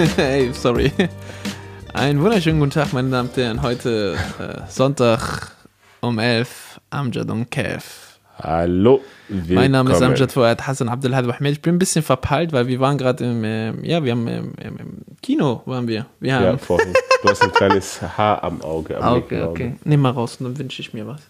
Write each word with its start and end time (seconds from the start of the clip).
hey, 0.16 0.50
sorry. 0.54 0.90
Einen 1.92 2.22
wunderschönen 2.22 2.58
guten 2.58 2.70
Tag, 2.70 2.94
meine 2.94 3.10
Damen 3.10 3.28
und 3.28 3.36
Herren. 3.36 3.60
Heute 3.60 4.16
äh, 4.38 4.70
Sonntag 4.70 5.52
um 6.00 6.18
11, 6.18 6.80
Amjad 6.88 7.28
und 7.28 7.50
Kev. 7.50 7.84
Hallo. 8.38 9.02
Willkommen. 9.28 9.54
Mein 9.54 9.70
Name 9.72 9.92
ist 9.92 10.00
Amjad 10.00 10.32
Fuad 10.32 10.66
Hassan 10.66 10.88
Abdelhad 10.88 11.28
Ahmed. 11.28 11.52
Ich 11.52 11.60
bin 11.60 11.74
ein 11.74 11.78
bisschen 11.78 12.02
verpeilt, 12.02 12.54
weil 12.54 12.66
wir 12.66 12.80
waren 12.80 12.96
gerade 12.96 13.24
im, 13.24 13.44
äh, 13.44 13.72
ja, 13.86 14.02
wir 14.02 14.12
haben 14.12 14.26
im, 14.26 14.54
im, 14.54 14.78
im, 14.78 14.96
Kino 15.20 15.60
waren 15.66 15.86
wir. 15.86 16.06
wir 16.18 16.34
haben 16.34 16.44
ja, 16.44 16.56
vorhin. 16.56 16.94
Du 17.22 17.28
hast 17.28 17.42
ein 17.42 17.52
kleines 17.52 18.00
Haar 18.00 18.42
am 18.42 18.62
Auge. 18.62 18.96
Am 18.96 19.18
okay, 19.18 19.42
okay. 19.42 19.74
Nimm 19.84 20.00
mal 20.00 20.12
raus 20.12 20.36
und 20.38 20.46
dann 20.46 20.58
wünsche 20.58 20.80
ich 20.80 20.94
mir 20.94 21.06
was. 21.06 21.20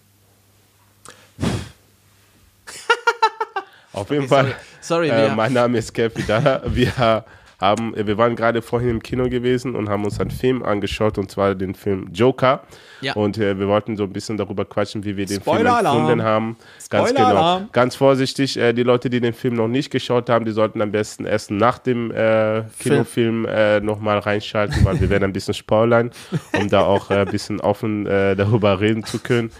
Auf 3.91 4.09
jeden 4.11 4.23
okay, 4.23 4.29
Fall. 4.29 4.55
Sorry, 4.79 5.09
sorry 5.09 5.25
äh, 5.25 5.35
mein 5.35 5.51
Name 5.51 5.77
ist 5.77 5.93
Kev 5.93 6.17
Vidala. 6.17 6.61
Wir 6.65 7.25
haben, 7.61 7.93
wir 7.95 8.17
waren 8.17 8.35
gerade 8.35 8.61
vorhin 8.61 8.89
im 8.89 9.03
Kino 9.03 9.29
gewesen 9.29 9.75
und 9.75 9.87
haben 9.87 10.03
uns 10.03 10.19
einen 10.19 10.31
Film 10.31 10.63
angeschaut 10.63 11.17
und 11.17 11.29
zwar 11.29 11.55
den 11.55 11.75
Film 11.75 12.09
Joker. 12.11 12.63
Ja. 13.01 13.13
Und 13.13 13.37
äh, 13.37 13.57
wir 13.57 13.67
wollten 13.67 13.95
so 13.95 14.03
ein 14.03 14.11
bisschen 14.11 14.37
darüber 14.37 14.65
quatschen, 14.65 15.03
wie 15.03 15.15
wir 15.15 15.25
den 15.25 15.41
Film 15.41 15.65
empfunden 15.65 16.23
haben. 16.23 16.57
Ganz 16.89 17.13
genau. 17.13 17.61
Ganz 17.71 17.95
vorsichtig, 17.95 18.57
äh, 18.57 18.73
die 18.73 18.83
Leute, 18.83 19.09
die 19.09 19.21
den 19.21 19.33
Film 19.33 19.53
noch 19.53 19.67
nicht 19.67 19.91
geschaut 19.91 20.29
haben, 20.29 20.45
die 20.45 20.51
sollten 20.51 20.81
am 20.81 20.91
besten 20.91 21.25
erst 21.25 21.51
nach 21.51 21.77
dem 21.77 22.11
äh, 22.11 22.63
Kinofilm 22.79 23.45
äh, 23.45 23.79
nochmal 23.79 24.19
reinschalten, 24.19 24.83
weil 24.83 24.99
wir 24.99 25.09
werden 25.09 25.25
ein 25.25 25.33
bisschen 25.33 25.53
spoilern, 25.53 26.11
um 26.59 26.67
da 26.69 26.81
auch 26.81 27.11
äh, 27.11 27.21
ein 27.21 27.27
bisschen 27.27 27.61
offen 27.61 28.07
äh, 28.07 28.35
darüber 28.35 28.79
reden 28.79 29.03
zu 29.03 29.19
können. 29.19 29.51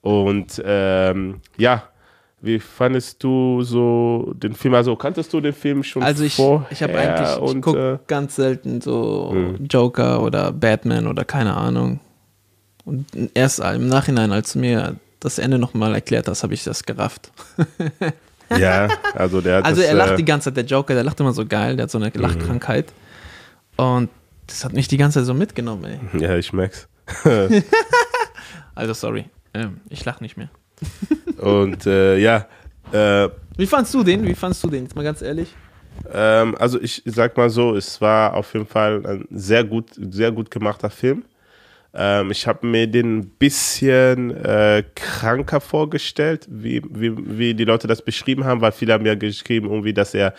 Und 0.00 0.62
ähm, 0.66 1.40
ja, 1.56 1.84
wie 2.44 2.60
fandest 2.60 3.22
du 3.22 3.62
so 3.62 4.32
den 4.36 4.54
Film? 4.54 4.74
Also 4.74 4.96
kanntest 4.96 5.32
du 5.32 5.40
den 5.40 5.52
Film 5.52 5.82
schon 5.82 6.02
Also 6.02 6.24
ich, 6.24 6.36
vorher 6.36 6.66
ich 6.70 6.82
habe 6.82 6.98
eigentlich, 6.98 7.54
ich 7.56 7.62
gucke 7.62 7.92
äh, 7.94 7.98
ganz 8.06 8.36
selten 8.36 8.80
so 8.80 9.30
hm. 9.32 9.66
Joker 9.66 10.22
oder 10.22 10.52
Batman 10.52 11.06
oder 11.06 11.24
keine 11.24 11.56
Ahnung. 11.56 12.00
Und 12.84 13.06
erst 13.32 13.60
im 13.60 13.88
Nachhinein, 13.88 14.30
als 14.30 14.52
du 14.52 14.58
mir 14.58 14.96
das 15.20 15.38
Ende 15.38 15.58
nochmal 15.58 15.94
erklärt 15.94 16.28
hast, 16.28 16.42
habe 16.42 16.52
ich 16.52 16.64
das 16.64 16.84
gerafft. 16.84 17.32
ja, 18.58 18.88
also 19.14 19.40
der 19.40 19.58
hat 19.58 19.64
Also 19.64 19.80
das, 19.80 19.90
er 19.90 19.96
lacht 19.96 20.12
äh, 20.12 20.16
die 20.16 20.24
ganze 20.26 20.50
Zeit, 20.50 20.56
der 20.58 20.64
Joker, 20.64 20.92
der 20.92 21.02
lacht 21.02 21.18
immer 21.18 21.32
so 21.32 21.46
geil, 21.46 21.76
der 21.76 21.84
hat 21.84 21.90
so 21.90 21.98
eine 21.98 22.12
mhm. 22.14 22.20
Lachkrankheit. 22.20 22.92
Und 23.76 24.10
das 24.46 24.64
hat 24.64 24.74
mich 24.74 24.86
die 24.88 24.98
ganze 24.98 25.20
Zeit 25.20 25.26
so 25.26 25.32
mitgenommen, 25.32 25.84
ey. 25.84 26.20
Ja, 26.20 26.36
ich 26.36 26.52
merk's. 26.52 26.88
also 28.74 28.92
sorry, 28.92 29.24
ähm, 29.54 29.80
ich 29.88 30.04
lach 30.04 30.20
nicht 30.20 30.36
mehr. 30.36 30.50
Und 31.38 31.86
äh, 31.86 32.18
ja. 32.18 32.46
Äh, 32.92 33.28
Wie 33.56 33.66
fandst 33.66 33.94
du 33.94 34.02
den? 34.02 34.24
Wie 34.24 34.34
fandst 34.34 34.62
du 34.64 34.70
den? 34.70 34.84
Jetzt 34.84 34.96
mal 34.96 35.04
ganz 35.04 35.22
ehrlich. 35.22 35.54
Ähm, 36.12 36.54
also 36.58 36.80
ich 36.80 37.02
sag 37.06 37.36
mal 37.36 37.50
so, 37.50 37.74
es 37.76 38.00
war 38.00 38.34
auf 38.34 38.52
jeden 38.54 38.66
Fall 38.66 39.04
ein 39.06 39.26
sehr 39.30 39.64
gut, 39.64 39.90
sehr 39.94 40.32
gut 40.32 40.50
gemachter 40.50 40.90
Film. 40.90 41.24
Ähm, 41.96 42.32
ich 42.32 42.46
habe 42.48 42.66
mir 42.66 42.88
den 42.88 43.18
ein 43.18 43.26
bisschen 43.38 44.36
äh, 44.44 44.82
kranker 44.96 45.60
vorgestellt, 45.60 46.46
wie, 46.50 46.82
wie, 46.90 47.12
wie 47.38 47.54
die 47.54 47.64
Leute 47.64 47.86
das 47.86 48.02
beschrieben 48.02 48.44
haben, 48.44 48.60
weil 48.60 48.72
viele 48.72 48.92
haben 48.92 49.06
ja 49.06 49.14
geschrieben, 49.14 49.68
irgendwie, 49.70 49.94
dass 49.94 50.12
er 50.12 50.34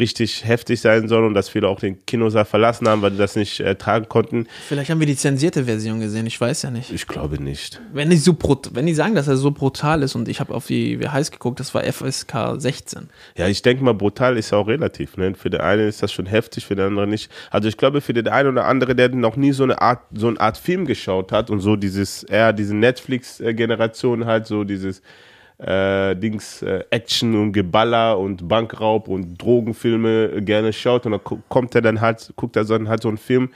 richtig 0.00 0.44
heftig 0.44 0.80
sein 0.80 1.06
soll 1.06 1.24
und 1.24 1.34
dass 1.34 1.48
viele 1.48 1.68
auch 1.68 1.78
den 1.78 2.04
Kinosaal 2.06 2.44
verlassen 2.44 2.88
haben, 2.88 3.02
weil 3.02 3.12
die 3.12 3.18
das 3.18 3.36
nicht 3.36 3.60
äh, 3.60 3.76
tragen 3.76 4.08
konnten. 4.08 4.48
Vielleicht 4.66 4.90
haben 4.90 4.98
wir 4.98 5.06
die 5.06 5.16
zensierte 5.16 5.64
Version 5.64 6.00
gesehen, 6.00 6.26
ich 6.26 6.40
weiß 6.40 6.62
ja 6.62 6.70
nicht. 6.70 6.90
Ich 6.90 7.06
glaube 7.06 7.40
nicht. 7.40 7.80
Wenn 7.92 8.10
die, 8.10 8.16
so 8.16 8.36
wenn 8.72 8.86
die 8.86 8.94
sagen, 8.94 9.14
dass 9.14 9.28
er 9.28 9.36
so 9.36 9.52
brutal 9.52 10.02
ist 10.02 10.16
und 10.16 10.28
ich 10.28 10.40
habe 10.40 10.54
auf 10.54 10.66
die, 10.66 10.98
wie 10.98 11.08
heißt 11.08 11.30
geguckt, 11.30 11.60
das 11.60 11.72
war 11.72 11.84
FSK 11.84 12.56
16. 12.60 13.10
Ja, 13.36 13.46
ich 13.46 13.62
denke 13.62 13.84
mal, 13.84 13.94
brutal 13.94 14.36
ist 14.36 14.52
auch 14.52 14.66
relativ. 14.66 15.16
Ne? 15.16 15.34
Für 15.36 15.50
den 15.50 15.60
einen 15.60 15.88
ist 15.88 16.02
das 16.02 16.12
schon 16.12 16.26
heftig, 16.26 16.66
für 16.66 16.74
den 16.74 16.86
anderen 16.86 17.10
nicht. 17.10 17.30
Also 17.52 17.68
ich 17.68 17.76
glaube, 17.76 18.00
für 18.00 18.12
den 18.12 18.26
einen 18.26 18.48
oder 18.48 18.64
anderen, 18.64 18.96
der 18.96 19.08
noch 19.10 19.36
nie 19.36 19.52
so 19.52 19.62
eine 19.62 19.80
Art, 19.80 20.00
so 20.12 20.26
eine 20.26 20.40
Art 20.40 20.58
Film 20.58 20.84
geschaut 20.84 20.95
hat 21.32 21.50
und 21.50 21.60
so 21.60 21.76
dieses, 21.76 22.22
eher 22.24 22.52
diese 22.52 22.74
Netflix-Generation 22.74 24.26
halt, 24.26 24.46
so 24.46 24.64
dieses 24.64 25.02
äh, 25.58 26.14
Dings 26.16 26.62
äh, 26.62 26.84
Action 26.90 27.34
und 27.34 27.52
Geballer 27.52 28.18
und 28.18 28.46
Bankraub 28.46 29.08
und 29.08 29.40
Drogenfilme 29.40 30.42
gerne 30.42 30.72
schaut 30.72 31.06
und 31.06 31.12
dann 31.12 31.20
kommt 31.48 31.74
er 31.74 31.82
dann 31.82 32.00
halt, 32.00 32.32
guckt 32.36 32.56
er 32.56 32.64
dann 32.64 32.88
halt 32.88 33.02
so 33.02 33.08
einen 33.08 33.18
Film, 33.18 33.50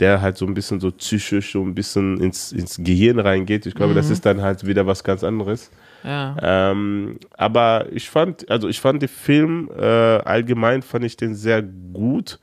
der 0.00 0.20
halt 0.20 0.36
so 0.36 0.46
ein 0.46 0.54
bisschen 0.54 0.80
so 0.80 0.90
psychisch, 0.90 1.52
so 1.52 1.62
ein 1.62 1.74
bisschen 1.74 2.20
ins, 2.20 2.52
ins 2.52 2.78
Gehirn 2.78 3.18
reingeht. 3.18 3.66
Ich 3.66 3.74
glaube, 3.74 3.92
mhm. 3.92 3.96
das 3.96 4.10
ist 4.10 4.26
dann 4.26 4.42
halt 4.42 4.66
wieder 4.66 4.86
was 4.86 5.04
ganz 5.04 5.22
anderes. 5.22 5.70
Ja. 6.02 6.36
Ähm, 6.42 7.18
aber 7.36 7.86
ich 7.92 8.10
fand, 8.10 8.50
also 8.50 8.68
ich 8.68 8.80
fand 8.80 9.02
den 9.02 9.08
Film 9.08 9.70
äh, 9.78 9.84
allgemein 9.84 10.82
fand 10.82 11.04
ich 11.04 11.16
den 11.16 11.34
sehr 11.34 11.62
gut, 11.62 12.38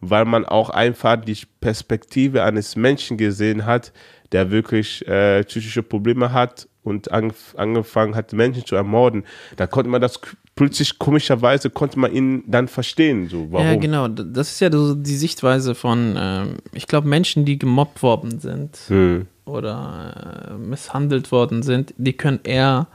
weil 0.00 0.24
man 0.24 0.44
auch 0.44 0.70
einfach 0.70 1.16
die 1.16 1.38
Perspektive 1.60 2.42
eines 2.42 2.76
Menschen 2.76 3.16
gesehen 3.16 3.66
hat, 3.66 3.92
der 4.32 4.50
wirklich 4.50 5.06
äh, 5.06 5.44
psychische 5.44 5.82
Probleme 5.82 6.32
hat 6.32 6.68
und 6.82 7.10
angefangen 7.10 8.14
hat, 8.14 8.32
Menschen 8.32 8.64
zu 8.64 8.76
ermorden, 8.76 9.24
da 9.56 9.66
konnte 9.66 9.90
man 9.90 10.00
das 10.00 10.20
plötzlich 10.56 10.98
komischerweise 10.98 11.70
konnte 11.70 11.98
man 11.98 12.12
ihn 12.12 12.42
dann 12.46 12.66
verstehen. 12.66 13.28
So, 13.28 13.48
warum? 13.52 13.66
Ja, 13.66 13.76
genau. 13.76 14.08
Das 14.08 14.52
ist 14.52 14.60
ja 14.60 14.72
so 14.72 14.94
die 14.94 15.16
Sichtweise 15.16 15.74
von, 15.74 16.16
ähm, 16.18 16.56
ich 16.72 16.86
glaube, 16.86 17.06
Menschen, 17.06 17.44
die 17.44 17.58
gemobbt 17.58 18.02
worden 18.02 18.40
sind 18.40 18.78
hm. 18.88 19.26
oder 19.44 20.48
äh, 20.50 20.58
misshandelt 20.58 21.30
worden 21.30 21.62
sind, 21.62 21.94
die 21.98 22.14
können 22.14 22.40
eher 22.42 22.88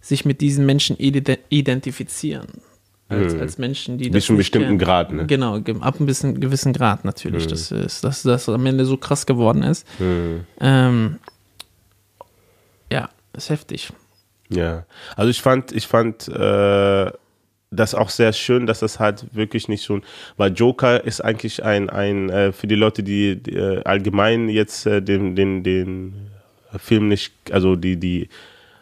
sich 0.00 0.24
mit 0.24 0.40
diesen 0.40 0.66
Menschen 0.66 0.96
identifizieren. 0.98 2.46
Als, 3.10 3.32
hm. 3.32 3.40
als 3.40 3.56
Menschen, 3.56 3.96
die 3.96 4.10
Bis 4.10 4.26
zu 4.26 4.32
einem 4.32 4.38
bestimmten. 4.38 4.78
Grad, 4.78 5.12
ne? 5.12 5.26
Genau, 5.26 5.56
ab 5.80 5.96
einem 5.96 6.06
bisschen, 6.06 6.40
gewissen 6.40 6.74
Grad 6.74 7.06
natürlich. 7.06 7.44
Hm. 7.44 7.50
Das 7.50 7.70
ist, 7.70 8.04
dass 8.04 8.22
das 8.22 8.48
am 8.48 8.66
Ende 8.66 8.84
so 8.84 8.98
krass 8.98 9.24
geworden 9.24 9.62
ist. 9.62 9.86
Hm. 9.96 10.44
Ähm, 10.60 11.18
ja, 12.92 13.08
ist 13.32 13.48
heftig. 13.48 13.90
Ja, 14.50 14.84
also 15.16 15.30
ich 15.30 15.40
fand, 15.40 15.72
ich 15.72 15.86
fand 15.86 16.28
äh, 16.28 17.10
das 17.70 17.94
auch 17.94 18.10
sehr 18.10 18.32
schön, 18.32 18.66
dass 18.66 18.80
das 18.80 18.98
halt 18.98 19.26
wirklich 19.32 19.68
nicht 19.68 19.84
so, 19.84 20.00
weil 20.36 20.52
Joker 20.52 21.04
ist 21.04 21.22
eigentlich 21.22 21.64
ein, 21.64 21.90
ein 21.90 22.30
äh, 22.30 22.52
für 22.52 22.66
die 22.66 22.74
Leute, 22.74 23.02
die, 23.02 23.36
die 23.36 23.54
äh, 23.54 23.82
allgemein 23.84 24.48
jetzt 24.48 24.86
äh, 24.86 25.02
den, 25.02 25.36
den, 25.36 25.62
den 25.62 26.30
Film 26.78 27.08
nicht, 27.08 27.32
also 27.52 27.76
die, 27.76 27.96
die 27.96 28.28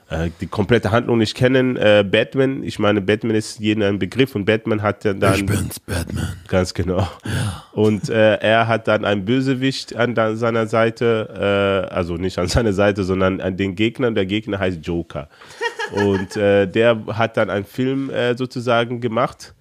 äh, 0.09 0.31
die 0.41 0.47
komplette 0.47 0.93
Handlung 0.93 1.19
nicht 1.19 1.35
kennen. 1.35 1.77
Äh, 1.77 2.05
Batman, 2.09 2.63
ich 2.63 2.79
meine, 2.79 3.01
Batman 3.01 3.35
ist 3.35 3.59
jedem 3.59 3.83
ein 3.83 3.99
Begriff 3.99 4.35
und 4.35 4.45
Batman 4.45 4.83
hat 4.83 5.05
ja 5.05 5.15
dann. 5.15 5.35
Ich 5.35 5.47
bin's, 5.47 5.81
Batman. 5.81 6.29
Ganz 6.47 6.75
genau. 6.75 6.99
Ja. 7.25 7.65
Und 7.73 8.09
äh, 8.09 8.37
er 8.37 8.69
hat 8.69 8.87
dann 8.87 9.05
einen 9.05 9.25
Bösewicht 9.25 9.97
an 9.97 10.15
seiner 10.37 10.67
Seite, 10.69 11.89
äh, 11.91 11.93
also 11.93 12.15
nicht 12.17 12.39
an 12.39 12.47
seiner 12.47 12.73
Seite, 12.73 13.03
sondern 13.03 13.41
an 13.41 13.57
den 13.57 13.75
Gegner. 13.75 14.13
Der 14.13 14.27
Gegner 14.27 14.61
heißt 14.61 14.87
Joker. 14.87 15.29
und 15.93 16.37
äh, 16.37 16.67
der 16.67 16.99
hat 17.09 17.37
dann 17.37 17.51
einen 17.51 17.65
Film 17.65 18.11
äh, 18.11 18.37
sozusagen 18.37 19.01
gemacht. 19.01 19.56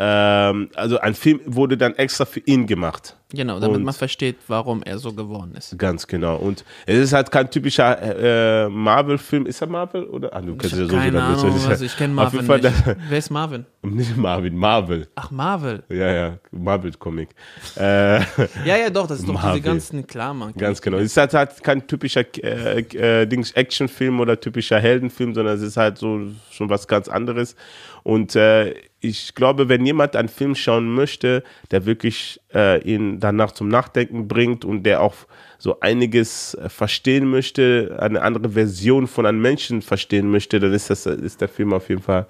Ähm, 0.00 0.70
also 0.76 0.98
ein 1.00 1.14
Film 1.14 1.40
wurde 1.44 1.76
dann 1.76 1.94
extra 1.96 2.24
für 2.24 2.40
ihn 2.40 2.66
gemacht. 2.66 3.16
Genau, 3.30 3.60
damit 3.60 3.78
und 3.78 3.84
man 3.84 3.92
versteht, 3.92 4.36
warum 4.46 4.82
er 4.82 4.98
so 4.98 5.12
geworden 5.12 5.54
ist. 5.54 5.76
Ganz 5.76 6.06
genau. 6.06 6.36
Und 6.36 6.64
es 6.86 6.96
ist 6.98 7.12
halt 7.12 7.30
kein 7.30 7.50
typischer 7.50 8.64
äh, 8.64 8.68
Marvel-Film. 8.70 9.44
Ist 9.44 9.60
er 9.60 9.66
Marvel? 9.66 10.04
Oder? 10.04 10.34
Ah, 10.34 10.40
du 10.40 10.56
kennst 10.56 10.76
ja 10.76 10.86
so 10.86 10.96
keine 10.96 11.22
Ahnung, 11.22 11.52
also 11.68 11.84
ich 11.84 11.96
kenne 11.96 12.14
Marvel 12.14 12.40
nicht. 12.40 12.46
Fall, 12.46 12.96
Wer 13.08 13.18
ist 13.18 13.30
Marvin? 13.30 13.66
Nicht 13.82 14.16
Marvin, 14.16 14.56
Marvel. 14.56 15.08
Ach, 15.14 15.30
Marvel. 15.30 15.82
Ja, 15.88 16.12
ja, 16.12 16.38
Marvel-Comic. 16.52 17.30
Äh, 17.76 18.20
ja, 18.20 18.24
ja, 18.64 18.90
doch, 18.90 19.06
das 19.06 19.18
ist 19.20 19.28
doch 19.28 19.34
Marvel. 19.34 19.60
diese 19.60 19.62
ganzen, 19.62 20.06
klar, 20.06 20.32
man. 20.32 20.54
Ganz 20.54 20.80
genau. 20.80 20.98
Es 20.98 21.06
ist 21.06 21.16
halt, 21.16 21.34
halt 21.34 21.62
kein 21.62 21.86
typischer 21.86 22.24
äh, 22.42 22.80
äh, 22.80 23.26
Dings 23.26 23.52
Actionfilm 23.52 24.20
oder 24.20 24.40
typischer 24.40 24.78
Heldenfilm, 24.78 25.34
sondern 25.34 25.56
es 25.56 25.62
ist 25.62 25.76
halt 25.76 25.98
so 25.98 26.28
schon 26.50 26.70
was 26.70 26.86
ganz 26.86 27.08
anderes. 27.08 27.56
Und 28.04 28.36
äh, 28.36 28.74
ich 29.00 29.34
glaube, 29.34 29.68
wenn 29.68 29.86
jemand 29.86 30.16
einen 30.16 30.28
Film 30.28 30.54
schauen 30.54 30.92
möchte, 30.92 31.44
der 31.70 31.86
wirklich 31.86 32.40
äh, 32.52 32.82
ihn 32.82 33.20
danach 33.20 33.52
zum 33.52 33.68
Nachdenken 33.68 34.26
bringt 34.26 34.64
und 34.64 34.82
der 34.82 35.00
auch 35.00 35.14
so 35.58 35.80
einiges 35.80 36.54
äh, 36.54 36.68
verstehen 36.68 37.30
möchte, 37.30 37.96
eine 38.00 38.22
andere 38.22 38.50
Version 38.50 39.06
von 39.06 39.26
einem 39.26 39.40
Menschen 39.40 39.82
verstehen 39.82 40.30
möchte, 40.30 40.58
dann 40.58 40.72
ist, 40.72 40.90
das, 40.90 41.06
ist 41.06 41.40
der 41.40 41.48
Film 41.48 41.72
auf 41.72 41.88
jeden 41.88 42.02
Fall 42.02 42.26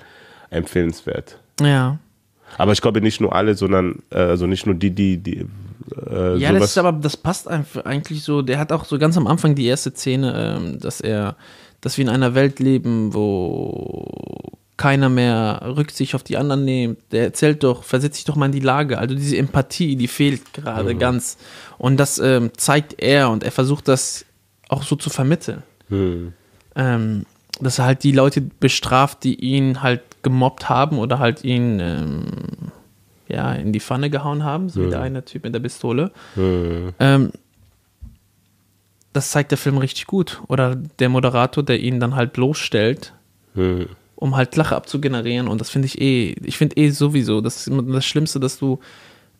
empfehlenswert. 0.50 1.38
Ja. 1.60 1.98
Aber 2.56 2.72
ich 2.72 2.80
glaube 2.80 3.00
nicht 3.00 3.20
nur 3.20 3.34
alle, 3.34 3.54
sondern 3.54 4.02
äh, 4.10 4.18
also 4.18 4.46
nicht 4.46 4.66
nur 4.66 4.74
die, 4.74 4.90
die, 4.90 5.18
die. 5.18 5.46
Äh, 6.10 6.36
ja, 6.36 6.52
das 6.52 6.70
ist 6.70 6.78
aber 6.78 6.92
das 6.92 7.16
passt 7.16 7.48
eigentlich 7.48 8.22
so. 8.22 8.42
Der 8.42 8.58
hat 8.58 8.72
auch 8.72 8.84
so 8.84 8.98
ganz 8.98 9.16
am 9.16 9.26
Anfang 9.26 9.54
die 9.54 9.66
erste 9.66 9.90
Szene, 9.90 10.56
ähm, 10.58 10.78
dass 10.78 11.00
er, 11.00 11.36
dass 11.80 11.98
wir 11.98 12.04
in 12.04 12.08
einer 12.08 12.34
Welt 12.34 12.58
leben, 12.58 13.12
wo 13.12 14.57
keiner 14.78 15.10
mehr 15.10 15.60
Rücksicht 15.76 16.14
auf 16.14 16.22
die 16.22 16.38
anderen 16.38 16.64
nimmt. 16.64 16.98
Der 17.12 17.24
erzählt 17.24 17.62
doch, 17.62 17.82
versetzt 17.84 18.16
sich 18.16 18.24
doch 18.24 18.36
mal 18.36 18.46
in 18.46 18.52
die 18.52 18.60
Lage. 18.60 18.98
Also 18.98 19.14
diese 19.14 19.36
Empathie, 19.36 19.96
die 19.96 20.08
fehlt 20.08 20.54
gerade 20.54 20.94
mhm. 20.94 20.98
ganz. 20.98 21.36
Und 21.76 21.98
das 21.98 22.18
ähm, 22.18 22.50
zeigt 22.56 23.02
er 23.02 23.28
und 23.28 23.44
er 23.44 23.52
versucht 23.52 23.88
das 23.88 24.24
auch 24.68 24.82
so 24.82 24.96
zu 24.96 25.10
vermitteln. 25.10 25.62
Mhm. 25.90 26.32
Ähm, 26.76 27.26
dass 27.60 27.78
er 27.78 27.84
halt 27.86 28.04
die 28.04 28.12
Leute 28.12 28.40
bestraft, 28.40 29.24
die 29.24 29.34
ihn 29.34 29.82
halt 29.82 30.00
gemobbt 30.22 30.68
haben 30.68 30.98
oder 30.98 31.18
halt 31.18 31.44
ihn 31.44 31.80
ähm, 31.80 32.24
ja, 33.28 33.52
in 33.52 33.72
die 33.72 33.80
Pfanne 33.80 34.08
gehauen 34.10 34.44
haben, 34.44 34.68
so 34.68 34.80
wie 34.80 34.86
Mhm. 34.86 34.90
der 34.90 35.00
eine 35.02 35.24
Typ 35.24 35.44
mit 35.44 35.54
der 35.54 35.60
Pistole. 35.60 36.12
Mhm. 36.36 36.94
Ähm, 37.00 37.32
das 39.12 39.32
zeigt 39.32 39.50
der 39.50 39.58
Film 39.58 39.78
richtig 39.78 40.06
gut. 40.06 40.40
Oder 40.46 40.76
der 40.76 41.08
Moderator, 41.08 41.64
der 41.64 41.80
ihn 41.80 41.98
dann 41.98 42.14
halt 42.14 42.32
bloßstellt, 42.32 43.12
Mhm. 43.54 43.86
Um 44.18 44.36
halt 44.36 44.56
Lache 44.56 44.74
abzugenerieren. 44.76 45.48
Und 45.48 45.60
das 45.60 45.70
finde 45.70 45.86
ich 45.86 46.00
eh, 46.00 46.32
ich 46.42 46.56
finde 46.58 46.76
eh 46.76 46.90
sowieso, 46.90 47.40
das 47.40 47.56
ist 47.56 47.68
immer 47.68 47.82
das 47.82 48.04
Schlimmste, 48.04 48.40
dass 48.40 48.58
du 48.58 48.78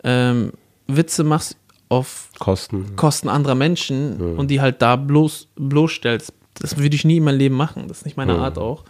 ähm, 0.04 0.52
Witze 0.86 1.24
machst 1.24 1.56
auf 1.88 2.28
Kosten. 2.38 2.94
Kosten 2.96 3.28
anderer 3.28 3.54
Menschen 3.54 4.36
und 4.36 4.48
die 4.50 4.60
halt 4.60 4.80
da 4.82 4.96
bloß 4.96 5.48
bloßstellst. 5.56 6.32
Das 6.60 6.76
würde 6.76 6.94
ich 6.96 7.04
nie 7.04 7.16
in 7.18 7.24
meinem 7.24 7.38
Leben 7.38 7.54
machen. 7.56 7.88
Das 7.88 7.98
ist 7.98 8.04
nicht 8.04 8.16
meine 8.16 8.34
Mhm. 8.34 8.40
Art 8.40 8.58
auch. 8.58 8.84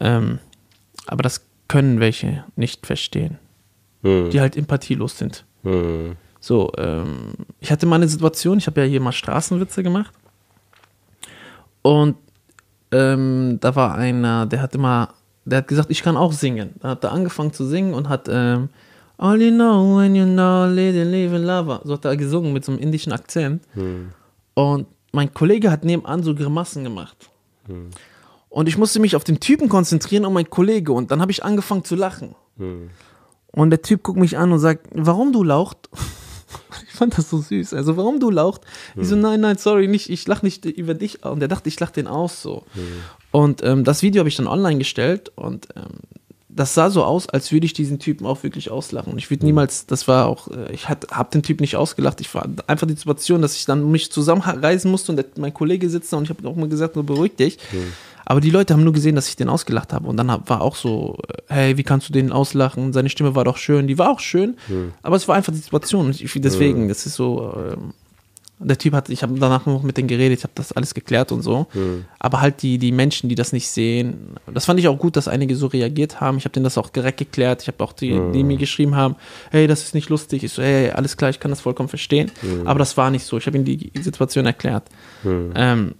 Ähm, 0.00 0.38
aber 1.06 1.22
das 1.22 1.44
können 1.68 1.98
welche 2.00 2.44
nicht 2.54 2.86
verstehen, 2.86 3.38
Mhm. 4.02 4.30
die 4.30 4.40
halt 4.40 4.56
empathielos 4.56 5.18
sind. 5.18 5.44
So, 6.38 6.70
ähm, 6.78 7.32
ich 7.60 7.72
hatte 7.72 7.86
mal 7.86 7.96
eine 7.96 8.06
Situation, 8.08 8.58
ich 8.58 8.66
habe 8.68 8.80
ja 8.82 8.86
hier 8.86 9.00
mal 9.00 9.10
Straßenwitze 9.12 9.82
gemacht. 9.82 10.12
Und 11.82 12.16
ähm, 12.92 13.58
da 13.60 13.74
war 13.74 13.94
einer, 13.94 14.46
der 14.46 14.62
hat 14.62 14.74
immer, 14.74 15.10
der 15.44 15.58
hat 15.58 15.68
gesagt, 15.68 15.90
ich 15.90 16.02
kann 16.02 16.16
auch 16.16 16.32
singen. 16.32 16.74
Dann 16.80 16.92
hat 16.92 17.04
er 17.04 17.12
angefangen 17.12 17.52
zu 17.52 17.66
singen 17.66 17.94
und 17.94 18.08
hat 18.08 18.28
ähm, 18.30 18.68
All 19.18 19.40
you 19.40 19.50
know 19.50 19.98
when 19.98 20.14
you 20.14 20.26
know, 20.26 20.66
lady, 20.66 21.02
live 21.02 21.32
in 21.32 21.44
lava. 21.44 21.80
So 21.84 21.94
hat 21.94 22.04
er 22.04 22.16
gesungen 22.16 22.52
mit 22.52 22.64
so 22.64 22.72
einem 22.72 22.80
indischen 22.82 23.12
Akzent. 23.12 23.62
Und 24.54 24.86
mein 25.12 25.32
Kollege 25.32 25.70
hat 25.70 25.84
nebenan 25.84 26.22
so 26.22 26.34
Grimassen 26.34 26.84
gemacht. 26.84 27.30
Und 28.50 28.68
ich 28.68 28.76
musste 28.76 29.00
mich 29.00 29.16
auf 29.16 29.24
den 29.24 29.40
Typen 29.40 29.68
konzentrieren 29.70 30.26
und 30.26 30.34
mein 30.34 30.50
Kollege. 30.50 30.92
Und 30.92 31.10
dann 31.10 31.20
habe 31.22 31.32
ich 31.32 31.42
angefangen 31.44 31.84
zu 31.84 31.96
lachen. 31.96 32.34
Und 33.52 33.70
der 33.70 33.80
Typ 33.80 34.02
guckt 34.02 34.18
mich 34.18 34.36
an 34.36 34.52
und 34.52 34.58
sagt, 34.58 34.86
warum 34.92 35.32
du 35.32 35.42
laucht? 35.42 35.88
Ich 36.88 36.98
fand 36.98 37.18
das 37.18 37.28
so 37.28 37.38
süß. 37.38 37.74
Also, 37.74 37.96
warum 37.96 38.20
du 38.20 38.30
laucht? 38.30 38.62
Ich 38.96 39.08
so, 39.08 39.16
nein, 39.16 39.40
nein, 39.40 39.58
sorry, 39.58 39.86
nicht, 39.86 40.08
ich 40.08 40.26
lach 40.26 40.42
nicht 40.42 40.64
über 40.64 40.94
dich. 40.94 41.24
Und 41.24 41.40
der 41.40 41.48
dachte, 41.48 41.68
ich 41.68 41.78
lach 41.78 41.90
den 41.90 42.06
aus 42.06 42.40
so. 42.40 42.64
Und 43.32 43.62
ähm, 43.62 43.84
das 43.84 44.02
Video 44.02 44.20
habe 44.20 44.28
ich 44.28 44.36
dann 44.36 44.46
online 44.46 44.78
gestellt 44.78 45.30
und 45.36 45.68
ähm, 45.76 45.98
das 46.56 46.72
sah 46.72 46.88
so 46.88 47.04
aus, 47.04 47.28
als 47.28 47.52
würde 47.52 47.66
ich 47.66 47.74
diesen 47.74 47.98
Typen 47.98 48.26
auch 48.26 48.42
wirklich 48.42 48.70
auslachen. 48.70 49.12
Und 49.12 49.18
ich 49.18 49.28
würde 49.28 49.44
niemals, 49.44 49.84
das 49.86 50.08
war 50.08 50.26
auch, 50.26 50.48
äh, 50.48 50.72
ich 50.72 50.88
habe 50.88 51.30
den 51.32 51.42
Typ 51.42 51.60
nicht 51.60 51.76
ausgelacht. 51.76 52.20
Ich 52.22 52.34
war 52.34 52.48
einfach 52.66 52.86
die 52.86 52.94
Situation, 52.94 53.42
dass 53.42 53.56
ich 53.56 53.66
dann 53.66 53.90
mich 53.90 54.10
zusammenreißen 54.10 54.90
musste 54.90 55.12
und 55.12 55.16
der, 55.16 55.26
mein 55.36 55.52
Kollege 55.52 55.90
sitzt 55.90 56.12
da 56.12 56.16
und 56.16 56.24
ich 56.24 56.30
habe 56.30 56.48
auch 56.48 56.56
mal 56.56 56.68
gesagt, 56.68 56.94
nur 56.96 57.04
beruhig 57.04 57.36
dich. 57.36 57.58
Aber 58.26 58.40
die 58.40 58.50
Leute 58.50 58.74
haben 58.74 58.84
nur 58.84 58.92
gesehen, 58.92 59.14
dass 59.14 59.28
ich 59.28 59.36
den 59.36 59.48
ausgelacht 59.48 59.92
habe. 59.92 60.06
Und 60.08 60.16
dann 60.18 60.28
war 60.28 60.60
auch 60.60 60.74
so, 60.76 61.16
äh, 61.28 61.54
hey, 61.54 61.76
wie 61.78 61.84
kannst 61.84 62.08
du 62.08 62.12
den 62.12 62.32
auslachen? 62.32 62.92
Seine 62.92 63.08
Stimme 63.08 63.34
war 63.34 63.44
doch 63.44 63.56
schön. 63.56 63.86
Die 63.86 63.96
war 63.98 64.10
auch 64.10 64.20
schön, 64.20 64.56
aber 65.02 65.16
es 65.16 65.26
war 65.28 65.36
einfach 65.36 65.52
die 65.52 65.60
Situation. 65.60 66.10
Ich, 66.10 66.32
deswegen, 66.40 66.88
das 66.88 67.06
ist 67.06 67.14
so, 67.14 67.54
ähm, 67.56 67.94
der 68.58 68.78
Typ 68.78 68.94
hat, 68.94 69.10
ich 69.10 69.22
habe 69.22 69.38
danach 69.38 69.66
noch 69.66 69.82
mit 69.82 69.98
denen 69.98 70.08
geredet, 70.08 70.38
ich 70.38 70.42
habe 70.44 70.52
das 70.54 70.72
alles 70.72 70.94
geklärt 70.94 71.30
und 71.30 71.42
so. 71.42 71.66
Aber 72.18 72.40
halt 72.40 72.62
die, 72.62 72.78
die 72.78 72.90
Menschen, 72.90 73.28
die 73.28 73.34
das 73.34 73.52
nicht 73.52 73.68
sehen, 73.68 74.30
das 74.52 74.64
fand 74.64 74.80
ich 74.80 74.88
auch 74.88 74.98
gut, 74.98 75.14
dass 75.16 75.28
einige 75.28 75.54
so 75.54 75.66
reagiert 75.66 76.22
haben. 76.22 76.38
Ich 76.38 76.44
habe 76.44 76.54
denen 76.54 76.64
das 76.64 76.78
auch 76.78 76.88
direkt 76.88 77.18
geklärt. 77.18 77.60
Ich 77.62 77.68
habe 77.68 77.84
auch 77.84 77.92
die, 77.92 78.18
die 78.32 78.42
mir 78.44 78.56
geschrieben 78.56 78.96
haben, 78.96 79.16
hey, 79.50 79.66
das 79.66 79.82
ist 79.82 79.94
nicht 79.94 80.08
lustig. 80.08 80.42
Ich 80.42 80.52
so, 80.52 80.62
hey, 80.62 80.90
alles 80.90 81.18
klar, 81.18 81.28
ich 81.30 81.38
kann 81.38 81.50
das 81.50 81.60
vollkommen 81.60 81.90
verstehen. 81.90 82.30
Aber 82.64 82.78
das 82.78 82.96
war 82.96 83.10
nicht 83.10 83.26
so. 83.26 83.36
Ich 83.36 83.46
habe 83.46 83.56
ihnen 83.58 83.66
die 83.66 83.92
Situation 84.00 84.46
erklärt. 84.46 84.84
Ähm, 85.54 85.94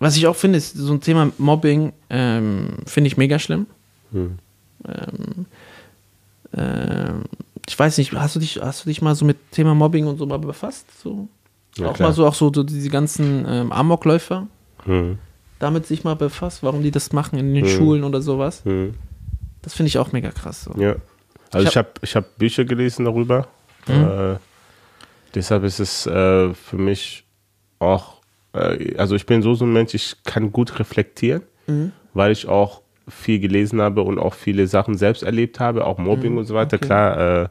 was 0.00 0.16
ich 0.16 0.26
auch 0.26 0.36
finde, 0.36 0.58
ist 0.58 0.74
so 0.76 0.92
ein 0.92 1.00
Thema 1.00 1.30
Mobbing, 1.38 1.92
ähm, 2.10 2.78
finde 2.86 3.08
ich 3.08 3.16
mega 3.16 3.38
schlimm. 3.38 3.66
Mhm. 4.10 4.38
Ähm, 4.88 5.46
ähm, 6.56 7.22
ich 7.68 7.78
weiß 7.78 7.98
nicht, 7.98 8.12
hast 8.12 8.34
du 8.36 8.40
dich, 8.40 8.60
hast 8.60 8.84
du 8.84 8.88
dich 8.88 9.00
mal 9.02 9.14
so 9.14 9.24
mit 9.24 9.36
Thema 9.52 9.74
Mobbing 9.74 10.06
und 10.06 10.18
so 10.18 10.26
mal 10.26 10.38
befasst? 10.38 10.86
So? 11.00 11.28
Ja, 11.76 11.88
auch 11.90 11.94
klar. 11.94 12.08
mal 12.08 12.14
so, 12.14 12.26
auch 12.26 12.34
so, 12.34 12.50
so 12.52 12.62
diese 12.64 12.88
ganzen 12.90 13.44
ähm, 13.48 13.72
Amokläufer, 13.72 14.46
Mhm. 14.86 15.18
damit 15.58 15.86
sich 15.86 16.04
mal 16.04 16.16
befasst, 16.16 16.62
warum 16.62 16.82
die 16.82 16.90
das 16.90 17.12
machen 17.12 17.38
in 17.38 17.52
den 17.54 17.66
Schulen 17.68 18.02
oder 18.02 18.22
sowas. 18.22 18.64
Mhm. 18.64 18.94
Das 19.62 19.74
finde 19.74 19.88
ich 19.88 19.98
auch 19.98 20.10
mega 20.12 20.30
krass. 20.30 20.62
So. 20.64 20.72
Ja. 20.80 20.96
Also 21.52 21.64
Ich 21.66 21.70
ich 21.72 21.76
habe 21.76 21.88
ich 22.00 22.16
hab 22.16 22.38
Bücher 22.38 22.64
gelesen 22.64 23.04
darüber. 23.04 23.46
Äh, 23.86 24.36
deshalb 25.34 25.64
ist 25.64 25.78
es 25.80 26.06
äh, 26.06 26.54
für 26.54 26.76
mich 26.78 27.24
auch, 27.78 28.19
also 28.52 29.14
ich 29.14 29.26
bin 29.26 29.42
so 29.42 29.54
so 29.54 29.64
ein 29.64 29.72
Mensch, 29.72 29.94
ich 29.94 30.16
kann 30.24 30.52
gut 30.52 30.78
reflektieren, 30.78 31.42
weil 32.14 32.32
ich 32.32 32.48
auch 32.48 32.82
viel 33.08 33.40
gelesen 33.40 33.80
habe 33.80 34.02
und 34.02 34.18
auch 34.18 34.34
viele 34.34 34.66
Sachen 34.66 34.96
selbst 34.96 35.22
erlebt 35.22 35.60
habe, 35.60 35.84
auch 35.86 35.98
Mobbing 35.98 36.36
und 36.36 36.44
so 36.44 36.54
weiter. 36.54 36.76
okay. 36.76 36.86
Klar, 36.86 37.42
äh, 37.44 37.48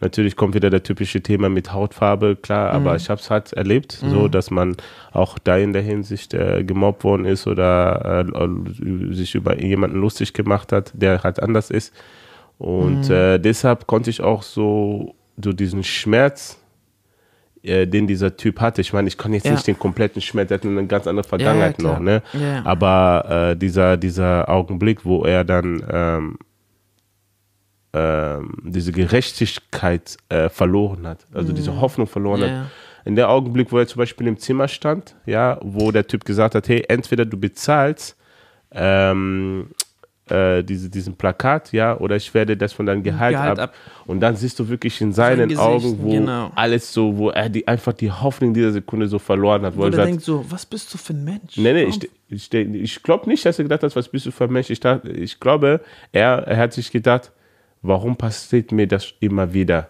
natürlich 0.00 0.36
kommt 0.36 0.54
wieder 0.54 0.70
der 0.70 0.82
typische 0.82 1.20
Thema 1.20 1.48
mit 1.48 1.72
Hautfarbe, 1.72 2.36
klar, 2.36 2.70
aber 2.70 2.96
ich 2.96 3.10
habe 3.10 3.20
es 3.20 3.30
halt 3.30 3.52
erlebt, 3.52 3.92
so 3.92 4.28
dass 4.28 4.50
man 4.50 4.76
auch 5.12 5.38
da 5.38 5.56
in 5.56 5.72
der 5.72 5.82
Hinsicht 5.82 6.34
äh, 6.34 6.62
gemobbt 6.64 7.04
worden 7.04 7.24
ist 7.24 7.46
oder 7.46 8.26
äh, 8.26 9.14
sich 9.14 9.34
über 9.34 9.60
jemanden 9.60 10.00
lustig 10.00 10.32
gemacht 10.34 10.72
hat, 10.72 10.92
der 10.94 11.22
halt 11.22 11.42
anders 11.42 11.70
ist. 11.70 11.92
Und 12.58 13.08
äh, 13.08 13.38
deshalb 13.38 13.86
konnte 13.86 14.10
ich 14.10 14.20
auch 14.20 14.42
so, 14.42 15.14
so 15.42 15.52
diesen 15.52 15.84
Schmerz, 15.84 16.57
äh, 17.62 17.86
den 17.86 18.06
dieser 18.06 18.36
Typ 18.36 18.60
hatte, 18.60 18.80
ich 18.80 18.92
meine, 18.92 19.08
ich 19.08 19.16
kann 19.18 19.32
jetzt 19.32 19.46
Ja. 19.46 19.52
nicht 19.52 19.66
den 19.66 19.78
kompletten 19.78 20.20
Schmerz, 20.22 20.48
der 20.48 20.58
hat 20.58 20.64
eine 20.66 20.86
ganz 20.86 21.06
andere 21.06 21.26
Vergangenheit 21.28 21.78
klar. 21.78 21.94
noch, 21.94 22.00
ne? 22.00 22.22
Ja, 22.32 22.40
ja. 22.40 22.62
Aber 22.66 23.50
äh, 23.52 23.56
dieser, 23.56 23.96
dieser 23.96 24.48
Augenblick, 24.48 25.04
wo 25.04 25.24
er 25.24 25.44
dann 25.44 25.82
ähm, 25.90 26.38
ähm, 27.94 28.54
diese 28.64 28.92
Gerechtigkeit 28.92 30.16
äh, 30.28 30.48
verloren 30.48 31.06
hat, 31.06 31.26
also 31.32 31.52
diese 31.52 31.80
Hoffnung 31.80 32.06
verloren 32.06 32.40
Ja, 32.40 32.46
hat. 32.46 32.52
ja. 32.54 32.66
In 33.04 33.16
der 33.16 33.30
Augenblick, 33.30 33.72
wo 33.72 33.78
er 33.78 33.86
zum 33.86 34.00
Beispiel 34.00 34.26
im 34.26 34.36
Zimmer 34.36 34.68
stand, 34.68 35.14
ja, 35.24 35.58
wo 35.62 35.90
der 35.92 36.06
Typ 36.06 36.24
gesagt 36.26 36.54
hat, 36.54 36.68
hey, 36.68 36.84
entweder 36.88 37.24
du 37.24 37.38
bezahlst 37.38 38.16
ähm, 38.72 39.70
äh, 40.30 40.62
diese, 40.62 40.88
diesen 40.90 41.14
Plakat, 41.14 41.72
ja, 41.72 41.98
oder 41.98 42.16
ich 42.16 42.32
werde 42.34 42.56
das 42.56 42.72
von 42.72 42.86
deinem 42.86 43.02
Gehalt, 43.02 43.34
Gehalt 43.34 43.58
ab. 43.58 43.70
ab. 43.70 43.74
Und 44.06 44.20
dann 44.20 44.36
siehst 44.36 44.58
du 44.58 44.68
wirklich 44.68 45.00
in 45.00 45.12
seinen 45.12 45.48
Gesicht, 45.48 45.60
Augen, 45.60 45.98
wo 46.00 46.10
genau. 46.10 46.50
alles 46.54 46.92
so, 46.92 47.16
wo 47.16 47.30
er 47.30 47.48
die, 47.48 47.66
einfach 47.66 47.92
die 47.92 48.10
Hoffnung 48.10 48.54
dieser 48.54 48.72
Sekunde 48.72 49.08
so 49.08 49.18
verloren 49.18 49.62
hat. 49.62 49.76
Wo 49.76 49.82
Wo 49.82 49.84
er 49.84 49.90
denkt 49.90 50.22
so, 50.22 50.44
was 50.48 50.66
bist 50.66 50.92
du 50.92 50.98
für 50.98 51.12
ein 51.12 51.24
Mensch? 51.24 51.56
Nee, 51.56 51.72
nee, 51.72 51.84
ich, 51.84 52.00
ich, 52.28 52.52
ich 52.52 53.02
glaube 53.02 53.28
nicht, 53.28 53.44
dass 53.44 53.58
er 53.58 53.64
gedacht 53.64 53.82
hat, 53.82 53.94
was 53.94 54.08
bist 54.08 54.26
du 54.26 54.30
für 54.30 54.44
ein 54.44 54.52
Mensch. 54.52 54.70
Ich, 54.70 54.80
dachte, 54.80 55.10
ich 55.10 55.40
glaube, 55.40 55.80
er, 56.12 56.46
er 56.46 56.56
hat 56.56 56.72
sich 56.72 56.90
gedacht, 56.90 57.32
warum 57.82 58.16
passiert 58.16 58.72
mir 58.72 58.86
das 58.86 59.14
immer 59.20 59.52
wieder? 59.52 59.88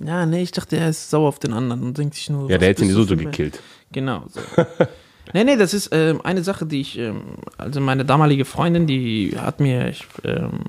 Ja, 0.00 0.26
nee, 0.26 0.42
ich 0.42 0.52
dachte, 0.52 0.76
er 0.76 0.90
ist 0.90 1.10
sauer 1.10 1.28
auf 1.28 1.38
den 1.38 1.52
anderen 1.52 1.82
und 1.82 1.98
denkt 1.98 2.14
sich 2.14 2.30
nur. 2.30 2.48
Ja, 2.50 2.58
der 2.58 2.68
hätte 2.68 2.84
ihn 2.84 2.90
so 2.92 3.02
so 3.02 3.16
gekillt. 3.16 3.60
Genau. 3.90 4.24
So. 4.28 4.40
nee, 5.34 5.44
nee, 5.44 5.56
das 5.56 5.74
ist 5.74 5.90
ähm, 5.92 6.20
eine 6.24 6.42
Sache, 6.42 6.66
die 6.66 6.80
ich, 6.80 6.98
ähm, 6.98 7.22
also 7.56 7.80
meine 7.80 8.04
damalige 8.04 8.44
Freundin, 8.44 8.86
die 8.86 9.36
hat 9.38 9.60
mir, 9.60 9.88
ich, 9.88 10.06
ähm, 10.24 10.60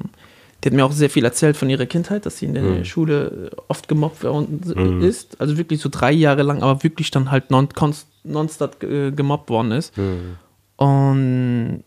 die 0.63 0.69
hat 0.69 0.73
mir 0.73 0.85
auch 0.85 0.91
sehr 0.91 1.09
viel 1.09 1.23
erzählt 1.25 1.55
von 1.57 1.69
ihrer 1.69 1.85
Kindheit, 1.85 2.25
dass 2.25 2.37
sie 2.37 2.45
in 2.45 2.53
der 2.53 2.63
Mhm. 2.63 2.85
Schule 2.85 3.49
äh, 3.53 3.55
oft 3.69 3.87
gemobbt 3.87 4.23
worden 4.23 5.01
ist. 5.01 5.39
Also 5.39 5.57
wirklich 5.57 5.79
so 5.81 5.89
drei 5.89 6.11
Jahre 6.11 6.43
lang, 6.43 6.61
aber 6.61 6.83
wirklich 6.83 7.11
dann 7.11 7.31
halt 7.31 7.49
non, 7.51 7.69
nonstop 8.23 8.83
äh, 8.83 9.11
gemobbt 9.11 9.49
worden 9.49 9.71
ist. 9.71 9.97
Mhm. 9.97 10.35
Und 10.75 11.83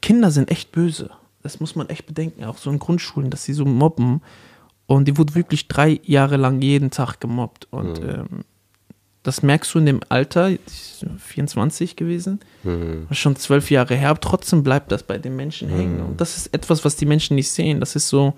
Kinder 0.00 0.30
sind 0.30 0.50
echt 0.50 0.72
böse. 0.72 1.10
Das 1.42 1.60
muss 1.60 1.76
man 1.76 1.88
echt 1.88 2.06
bedenken, 2.06 2.44
auch 2.44 2.58
so 2.58 2.70
in 2.70 2.78
Grundschulen, 2.78 3.30
dass 3.30 3.44
sie 3.44 3.52
so 3.52 3.64
mobben. 3.64 4.20
Und 4.86 5.06
die 5.06 5.16
wurde 5.18 5.34
wirklich 5.34 5.68
drei 5.68 6.00
Jahre 6.04 6.36
lang 6.36 6.60
jeden 6.62 6.90
Tag 6.90 7.20
gemobbt. 7.20 7.68
Und 7.70 8.02
Mhm. 8.02 8.08
ähm, 8.08 8.26
das 9.28 9.42
merkst 9.42 9.72
du 9.74 9.78
in 9.78 9.86
dem 9.86 10.00
Alter, 10.08 10.50
ich 10.50 10.58
bin 11.00 11.18
24 11.18 11.94
gewesen, 11.94 12.40
Mhm. 12.64 13.06
schon 13.12 13.36
zwölf 13.36 13.70
Jahre 13.70 13.94
her, 13.94 14.10
aber 14.10 14.20
trotzdem 14.20 14.62
bleibt 14.64 14.90
das 14.90 15.04
bei 15.04 15.18
den 15.18 15.36
Menschen 15.36 15.68
hängen. 15.68 16.00
Und 16.00 16.20
das 16.20 16.36
ist 16.36 16.52
etwas, 16.54 16.84
was 16.84 16.96
die 16.96 17.06
Menschen 17.06 17.36
nicht 17.36 17.50
sehen. 17.50 17.78
Das 17.80 17.94
ist 17.94 18.08
so, 18.08 18.34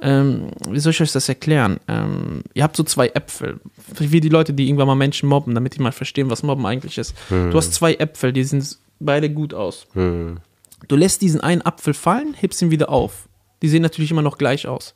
ähm, 0.00 0.50
wie 0.70 0.78
soll 0.78 0.90
ich 0.92 1.00
euch 1.00 1.10
das 1.12 1.28
erklären? 1.28 1.80
Ähm, 1.88 2.42
ihr 2.54 2.62
habt 2.62 2.76
so 2.76 2.84
zwei 2.84 3.08
Äpfel, 3.08 3.58
wie 3.98 4.20
die 4.20 4.28
Leute, 4.28 4.52
die 4.54 4.66
irgendwann 4.68 4.86
mal 4.86 4.94
Menschen 4.94 5.28
mobben, 5.28 5.54
damit 5.54 5.74
die 5.76 5.80
mal 5.82 5.90
verstehen, 5.92 6.30
was 6.30 6.42
Mobben 6.44 6.64
eigentlich 6.66 6.98
ist. 6.98 7.14
Du 7.30 7.54
hast 7.54 7.72
zwei 7.74 7.94
Äpfel, 7.94 8.32
die 8.32 8.44
sehen 8.44 8.64
beide 9.00 9.28
gut 9.30 9.52
aus. 9.54 9.86
Mhm. 9.94 10.38
Du 10.86 10.96
lässt 10.96 11.22
diesen 11.22 11.40
einen 11.40 11.62
Apfel 11.62 11.94
fallen, 11.94 12.34
hebst 12.34 12.62
ihn 12.62 12.70
wieder 12.70 12.90
auf. 12.90 13.28
Die 13.62 13.68
sehen 13.68 13.82
natürlich 13.82 14.10
immer 14.10 14.22
noch 14.22 14.38
gleich 14.38 14.68
aus. 14.68 14.94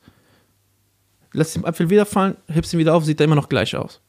Lässt 1.33 1.55
den 1.55 1.65
Apfel 1.65 1.89
wieder 1.89 2.05
fallen, 2.05 2.37
hebst 2.47 2.73
ihn 2.73 2.79
wieder 2.79 2.95
auf, 2.95 3.05
sieht 3.05 3.19
er 3.19 3.25
immer 3.25 3.35
noch 3.35 3.49
gleich 3.49 3.75
aus. 3.75 4.01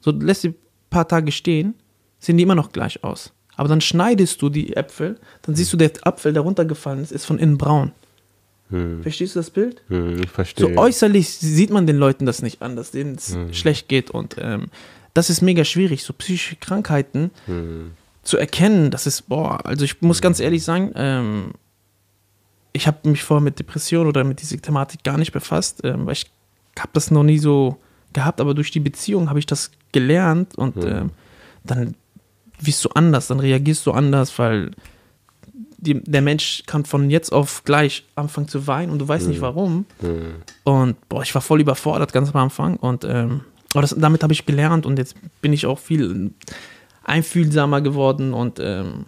So, 0.00 0.10
lässt 0.10 0.44
die 0.44 0.48
ein 0.48 0.54
paar 0.90 1.06
Tage 1.08 1.32
stehen, 1.32 1.74
sehen 2.18 2.36
die 2.36 2.42
immer 2.42 2.54
noch 2.54 2.72
gleich 2.72 3.04
aus. 3.04 3.32
Aber 3.56 3.68
dann 3.68 3.80
schneidest 3.80 4.40
du 4.40 4.48
die 4.48 4.74
Äpfel, 4.76 5.18
dann 5.42 5.54
siehst 5.54 5.72
du, 5.72 5.76
der 5.76 5.90
Apfel, 6.02 6.32
der 6.32 6.42
runtergefallen 6.42 7.02
ist, 7.02 7.12
ist 7.12 7.26
von 7.26 7.38
innen 7.38 7.58
braun. 7.58 7.92
Mhm. 8.70 9.02
Verstehst 9.02 9.34
du 9.34 9.40
das 9.40 9.50
Bild? 9.50 9.82
Mhm. 9.88 10.22
Ich 10.22 10.30
verstehe. 10.30 10.72
So 10.74 10.80
äußerlich 10.80 11.28
sieht 11.28 11.70
man 11.70 11.86
den 11.86 11.96
Leuten 11.96 12.24
das 12.24 12.40
nicht 12.40 12.62
an, 12.62 12.76
dass 12.76 12.90
denen 12.92 13.16
es 13.16 13.36
schlecht 13.52 13.88
geht. 13.88 14.10
Und 14.10 14.36
ähm, 14.38 14.66
das 15.12 15.28
ist 15.28 15.42
mega 15.42 15.64
schwierig, 15.64 16.04
so 16.04 16.12
psychische 16.14 16.56
Krankheiten 16.56 17.30
Mhm. 17.46 17.90
zu 18.22 18.38
erkennen. 18.38 18.90
Das 18.90 19.06
ist, 19.06 19.28
boah, 19.28 19.64
also 19.66 19.84
ich 19.84 20.00
muss 20.00 20.20
ganz 20.22 20.40
ehrlich 20.40 20.64
sagen, 20.64 20.92
ähm, 20.94 21.50
ich 22.72 22.86
habe 22.86 23.08
mich 23.10 23.24
vorher 23.24 23.42
mit 23.42 23.58
Depression 23.58 24.06
oder 24.06 24.22
mit 24.24 24.40
dieser 24.40 24.56
Thematik 24.58 25.02
gar 25.02 25.18
nicht 25.18 25.32
befasst, 25.32 25.80
ähm, 25.84 26.06
weil 26.06 26.12
ich 26.12 26.30
habe 26.78 26.90
das 26.92 27.10
noch 27.10 27.24
nie 27.24 27.38
so 27.38 27.76
gehabt, 28.12 28.40
aber 28.40 28.54
durch 28.54 28.70
die 28.70 28.80
Beziehung 28.80 29.28
habe 29.28 29.38
ich 29.38 29.46
das 29.46 29.70
gelernt 29.92 30.56
und 30.56 30.76
mhm. 30.76 30.86
ähm, 30.86 31.10
dann 31.64 31.94
wirst 32.60 32.84
du 32.84 32.90
anders, 32.90 33.28
dann 33.28 33.40
reagierst 33.40 33.86
du 33.86 33.92
anders, 33.92 34.38
weil 34.38 34.72
die, 35.78 36.02
der 36.02 36.20
Mensch 36.20 36.62
kann 36.66 36.84
von 36.84 37.08
jetzt 37.10 37.32
auf 37.32 37.64
gleich 37.64 38.04
anfangen 38.14 38.48
zu 38.48 38.66
weinen 38.66 38.92
und 38.92 38.98
du 38.98 39.08
weißt 39.08 39.24
mhm. 39.24 39.30
nicht 39.30 39.40
warum. 39.40 39.86
Mhm. 40.00 40.34
Und 40.64 41.08
boah, 41.08 41.22
ich 41.22 41.34
war 41.34 41.42
voll 41.42 41.60
überfordert 41.60 42.12
ganz 42.12 42.30
am 42.34 42.40
Anfang 42.40 42.76
und 42.76 43.04
ähm, 43.04 43.42
aber 43.72 43.82
das, 43.82 43.94
damit 43.96 44.22
habe 44.22 44.32
ich 44.32 44.46
gelernt 44.46 44.84
und 44.84 44.98
jetzt 44.98 45.14
bin 45.40 45.52
ich 45.52 45.66
auch 45.66 45.78
viel 45.78 46.32
einfühlsamer 47.04 47.80
geworden 47.80 48.34
und 48.34 48.58
ähm, 48.60 49.06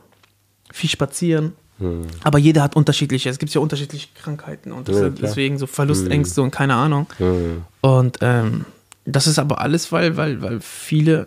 viel 0.72 0.88
spazieren. 0.88 1.52
Mhm. 1.78 2.06
Aber 2.22 2.38
jeder 2.38 2.62
hat 2.62 2.76
unterschiedliche, 2.76 3.28
es 3.28 3.38
gibt 3.38 3.52
ja 3.52 3.60
unterschiedliche 3.60 4.08
Krankheiten 4.14 4.72
und 4.72 4.88
ja, 4.88 5.08
deswegen 5.10 5.58
so 5.58 5.66
Verlustängste 5.66 6.40
mhm. 6.40 6.44
und 6.46 6.50
keine 6.52 6.74
Ahnung. 6.74 7.06
Mhm. 7.18 7.64
Und 7.80 8.18
ähm, 8.22 8.64
das 9.04 9.26
ist 9.26 9.38
aber 9.38 9.60
alles, 9.60 9.92
weil, 9.92 10.16
weil, 10.16 10.42
weil 10.42 10.60
viele 10.60 11.26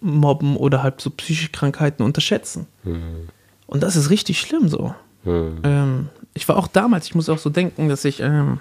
Mobben 0.00 0.56
oder 0.56 0.82
halt 0.82 1.00
so 1.00 1.10
psychische 1.10 1.50
Krankheiten 1.50 2.02
unterschätzen. 2.02 2.66
Mhm. 2.84 3.28
Und 3.66 3.82
das 3.82 3.96
ist 3.96 4.10
richtig 4.10 4.40
schlimm 4.40 4.68
so. 4.68 4.94
Mhm. 5.24 5.60
Ähm, 5.64 6.08
ich 6.34 6.48
war 6.48 6.56
auch 6.56 6.68
damals, 6.68 7.06
ich 7.06 7.14
muss 7.14 7.28
auch 7.28 7.38
so 7.38 7.50
denken, 7.50 7.88
dass 7.88 8.04
ich 8.04 8.20
ähm, 8.20 8.60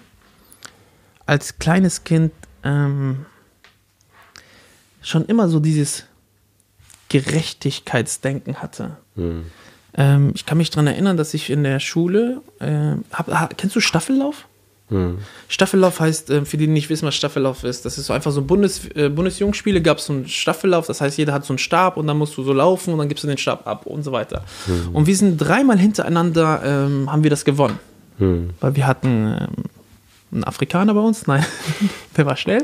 als 1.26 1.60
kleines 1.60 2.04
Kind 2.04 2.32
ähm, 2.64 3.26
schon 5.02 5.26
immer 5.26 5.50
so 5.50 5.60
dieses 5.60 6.06
Gerechtigkeitsdenken 7.10 8.62
hatte. 8.62 8.98
Mhm. 9.16 9.46
Ähm, 9.96 10.32
ich 10.34 10.46
kann 10.46 10.58
mich 10.58 10.70
daran 10.70 10.88
erinnern, 10.88 11.18
dass 11.18 11.34
ich 11.34 11.50
in 11.50 11.64
der 11.64 11.80
Schule, 11.80 12.42
äh, 12.60 12.96
hab, 13.12 13.28
hab, 13.28 13.58
kennst 13.58 13.76
du 13.76 13.80
Staffellauf? 13.80 14.48
Mhm. 14.90 15.20
Staffellauf 15.48 16.00
heißt, 16.00 16.30
äh, 16.30 16.46
für 16.46 16.58
die, 16.58 16.68
die 16.68 16.74
nicht 16.74 16.90
wissen, 16.90 17.08
was 17.08 17.16
Staffellauf 17.16 17.63
ist, 17.63 17.86
das 17.86 17.98
ist 17.98 18.08
so 18.08 18.13
einfach 18.13 18.32
so 18.32 18.42
Bundes, 18.42 18.90
äh, 18.96 19.10
Bundesjugendspiele, 19.10 19.82
gab 19.82 19.98
es 19.98 20.06
so 20.06 20.13
einen 20.13 20.28
Staffellauf, 20.28 20.88
das 20.88 21.02
heißt, 21.02 21.18
jeder 21.18 21.34
hat 21.34 21.46
so 21.46 21.54
einen 21.54 21.58
Stab 21.58 21.98
und 21.98 22.08
dann 22.08 22.18
musst 22.18 22.38
du 22.38 22.44
so 22.44 22.54
laufen 22.54 22.94
und 22.94 23.00
dann 23.00 23.08
gibst 23.08 23.24
du 23.24 23.28
den 23.28 23.38
Stab 23.38 23.66
ab 23.66 23.86
und 23.86 24.04
so 24.04 24.12
weiter. 24.12 24.44
Mhm. 24.68 24.96
Und 24.96 25.08
wir 25.08 25.16
sind 25.16 25.38
dreimal 25.38 25.78
hintereinander, 25.78 26.62
ähm, 26.63 27.12
haben 27.12 27.24
wir 27.24 27.30
das 27.30 27.46
gewonnen. 27.46 27.80
Mhm. 28.18 28.52
Weil 28.60 28.75
wir 28.75 28.86
hatten 28.86 29.38
ähm, 29.40 29.48
einen 30.32 30.44
Afrikaner 30.44 30.94
bei 30.94 31.02
uns, 31.02 31.28
nein, 31.28 31.46
der 32.18 32.25
war 32.25 32.36
schnell. 32.36 32.63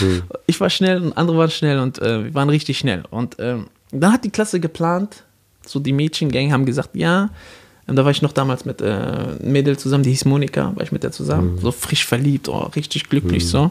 Mhm. 0.00 0.22
Ich 0.46 0.60
war 0.60 0.70
schnell 0.70 1.02
und 1.02 1.16
andere 1.16 1.38
waren 1.38 1.50
schnell 1.50 1.78
und 1.78 2.00
äh, 2.00 2.24
wir 2.24 2.34
waren 2.34 2.50
richtig 2.50 2.78
schnell. 2.78 3.04
Und 3.10 3.36
ähm, 3.38 3.68
dann 3.92 4.12
hat 4.12 4.24
die 4.24 4.30
Klasse 4.30 4.60
geplant, 4.60 5.24
so 5.64 5.78
die 5.78 5.92
Mädchengang 5.92 6.52
haben 6.52 6.66
gesagt, 6.66 6.90
ja, 6.94 7.30
da 7.96 8.04
war 8.04 8.10
ich 8.10 8.22
noch 8.22 8.32
damals 8.32 8.64
mit 8.64 8.80
äh, 8.80 8.84
einem 8.84 9.52
Mädel 9.52 9.78
zusammen, 9.78 10.04
die 10.04 10.10
hieß 10.10 10.24
Monika, 10.24 10.74
war 10.74 10.82
ich 10.82 10.92
mit 10.92 11.02
der 11.02 11.12
zusammen, 11.12 11.54
mhm. 11.54 11.58
so 11.58 11.72
frisch 11.72 12.04
verliebt, 12.04 12.48
oh, 12.48 12.70
richtig 12.76 13.08
glücklich 13.08 13.44
mhm. 13.44 13.48
so. 13.48 13.70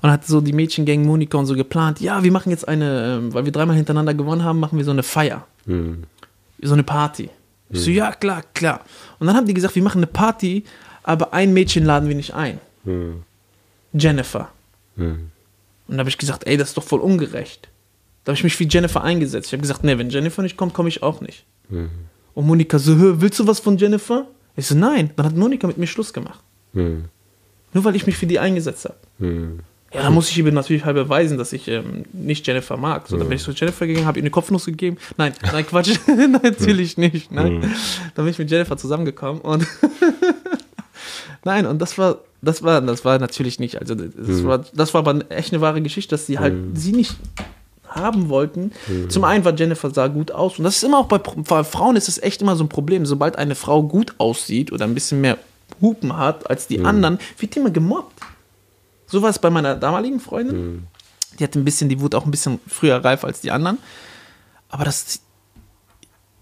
Und 0.00 0.10
hat 0.10 0.26
so 0.26 0.40
die 0.40 0.52
Mädchengang 0.52 1.04
Monika 1.04 1.38
und 1.38 1.46
so 1.46 1.54
geplant, 1.54 2.00
ja, 2.00 2.22
wir 2.22 2.32
machen 2.32 2.50
jetzt 2.50 2.66
eine, 2.66 3.20
äh, 3.28 3.34
weil 3.34 3.44
wir 3.44 3.52
dreimal 3.52 3.76
hintereinander 3.76 4.14
gewonnen 4.14 4.44
haben, 4.44 4.60
machen 4.60 4.78
wir 4.78 4.84
so 4.84 4.90
eine 4.90 5.02
Feier. 5.02 5.46
Mhm. 5.66 6.04
So 6.62 6.74
eine 6.74 6.82
Party. 6.82 7.30
Ich 7.70 7.80
so, 7.80 7.90
mhm. 7.90 7.96
ja, 7.96 8.12
klar, 8.12 8.42
klar. 8.54 8.80
Und 9.18 9.26
dann 9.26 9.36
haben 9.36 9.46
die 9.46 9.54
gesagt, 9.54 9.74
wir 9.74 9.82
machen 9.82 9.98
eine 9.98 10.06
Party, 10.06 10.64
aber 11.02 11.34
ein 11.34 11.52
Mädchen 11.52 11.84
laden 11.84 12.08
wir 12.08 12.16
nicht 12.16 12.34
ein. 12.34 12.60
Mhm. 12.84 13.22
Jennifer. 13.92 14.48
Mhm. 14.96 15.30
Und 15.88 15.96
da 15.96 15.98
habe 15.98 16.10
ich 16.10 16.18
gesagt, 16.18 16.46
ey, 16.46 16.56
das 16.56 16.68
ist 16.68 16.76
doch 16.76 16.84
voll 16.84 17.00
ungerecht. 17.00 17.68
Da 18.24 18.30
habe 18.30 18.36
ich 18.36 18.44
mich 18.44 18.56
für 18.56 18.64
Jennifer 18.64 19.02
eingesetzt. 19.02 19.46
Ich 19.48 19.52
habe 19.52 19.62
gesagt, 19.62 19.84
nee, 19.84 19.96
wenn 19.96 20.10
Jennifer 20.10 20.42
nicht 20.42 20.56
kommt, 20.56 20.74
komme 20.74 20.88
ich 20.88 21.02
auch 21.02 21.20
nicht. 21.20 21.44
Und 22.38 22.46
Monika 22.46 22.78
so, 22.78 23.20
willst 23.20 23.40
du 23.40 23.48
was 23.48 23.58
von 23.58 23.76
Jennifer? 23.76 24.28
Ich 24.54 24.68
so, 24.68 24.76
nein. 24.76 25.10
Dann 25.16 25.26
hat 25.26 25.36
Monika 25.36 25.66
mit 25.66 25.76
mir 25.76 25.88
Schluss 25.88 26.12
gemacht. 26.12 26.38
Hm. 26.72 27.06
Nur 27.72 27.84
weil 27.84 27.96
ich 27.96 28.06
mich 28.06 28.16
für 28.16 28.28
die 28.28 28.38
eingesetzt 28.38 28.84
habe. 28.84 28.94
Hm. 29.18 29.58
Ja, 29.92 30.02
dann 30.02 30.14
muss 30.14 30.30
ich 30.30 30.38
ihr 30.38 30.52
natürlich 30.52 30.84
halt 30.84 30.94
beweisen, 30.94 31.36
dass 31.36 31.52
ich 31.52 31.66
ähm, 31.66 32.04
nicht 32.12 32.46
Jennifer 32.46 32.76
mag. 32.76 33.08
So, 33.08 33.16
dann 33.16 33.28
bin 33.28 33.38
ich 33.38 33.42
zu 33.42 33.50
Jennifer 33.50 33.88
gegangen, 33.88 34.06
habe 34.06 34.20
ihr 34.20 34.22
eine 34.22 34.30
Kopfnuss 34.30 34.66
gegeben. 34.66 34.98
Nein, 35.16 35.32
nein, 35.50 35.66
Quatsch. 35.66 35.98
natürlich 36.42 36.96
nicht. 36.96 37.32
Nein. 37.32 37.60
Hm. 37.60 37.74
Dann 38.14 38.24
bin 38.24 38.28
ich 38.28 38.38
mit 38.38 38.48
Jennifer 38.48 38.76
zusammengekommen 38.76 39.42
und 39.42 39.66
nein, 41.44 41.66
und 41.66 41.82
das 41.82 41.98
war, 41.98 42.18
das 42.40 42.62
war, 42.62 42.80
das 42.82 43.04
war 43.04 43.18
natürlich 43.18 43.58
nicht. 43.58 43.80
Also 43.80 43.96
das 43.96 44.12
hm. 44.14 44.44
war, 44.44 44.64
das 44.72 44.94
war 44.94 45.00
aber 45.00 45.28
echt 45.32 45.52
eine 45.52 45.60
wahre 45.60 45.82
Geschichte, 45.82 46.10
dass 46.10 46.26
sie 46.26 46.38
halt 46.38 46.52
hm. 46.52 46.76
sie 46.76 46.92
nicht 46.92 47.16
haben 47.98 48.28
wollten. 48.28 48.72
Mhm. 48.86 49.10
Zum 49.10 49.24
einen 49.24 49.44
war 49.44 49.54
Jennifer 49.54 49.90
sah 49.90 50.08
gut 50.08 50.30
aus 50.30 50.58
und 50.58 50.64
das 50.64 50.76
ist 50.76 50.84
immer 50.84 50.98
auch 50.98 51.06
bei, 51.06 51.18
bei 51.18 51.64
Frauen 51.64 51.96
ist 51.96 52.08
es 52.08 52.22
echt 52.22 52.40
immer 52.42 52.56
so 52.56 52.64
ein 52.64 52.68
Problem. 52.68 53.06
Sobald 53.06 53.36
eine 53.36 53.54
Frau 53.54 53.82
gut 53.82 54.14
aussieht 54.18 54.72
oder 54.72 54.84
ein 54.84 54.94
bisschen 54.94 55.20
mehr 55.20 55.38
Hupen 55.80 56.16
hat 56.16 56.48
als 56.48 56.66
die 56.66 56.78
mhm. 56.78 56.86
anderen, 56.86 57.18
wird 57.38 57.54
die 57.54 57.58
immer 57.60 57.70
gemobbt. 57.70 58.20
So 59.06 59.22
war 59.22 59.30
es 59.30 59.38
bei 59.38 59.50
meiner 59.50 59.74
damaligen 59.74 60.20
Freundin. 60.20 60.56
Mhm. 60.56 60.82
Die 61.38 61.44
hatte 61.44 61.58
ein 61.58 61.64
bisschen, 61.64 61.88
die 61.88 62.00
wurde 62.00 62.16
auch 62.18 62.24
ein 62.24 62.30
bisschen 62.30 62.60
früher 62.66 62.96
reif 63.04 63.24
als 63.24 63.40
die 63.40 63.50
anderen. 63.50 63.78
Aber 64.68 64.84
das, 64.84 65.20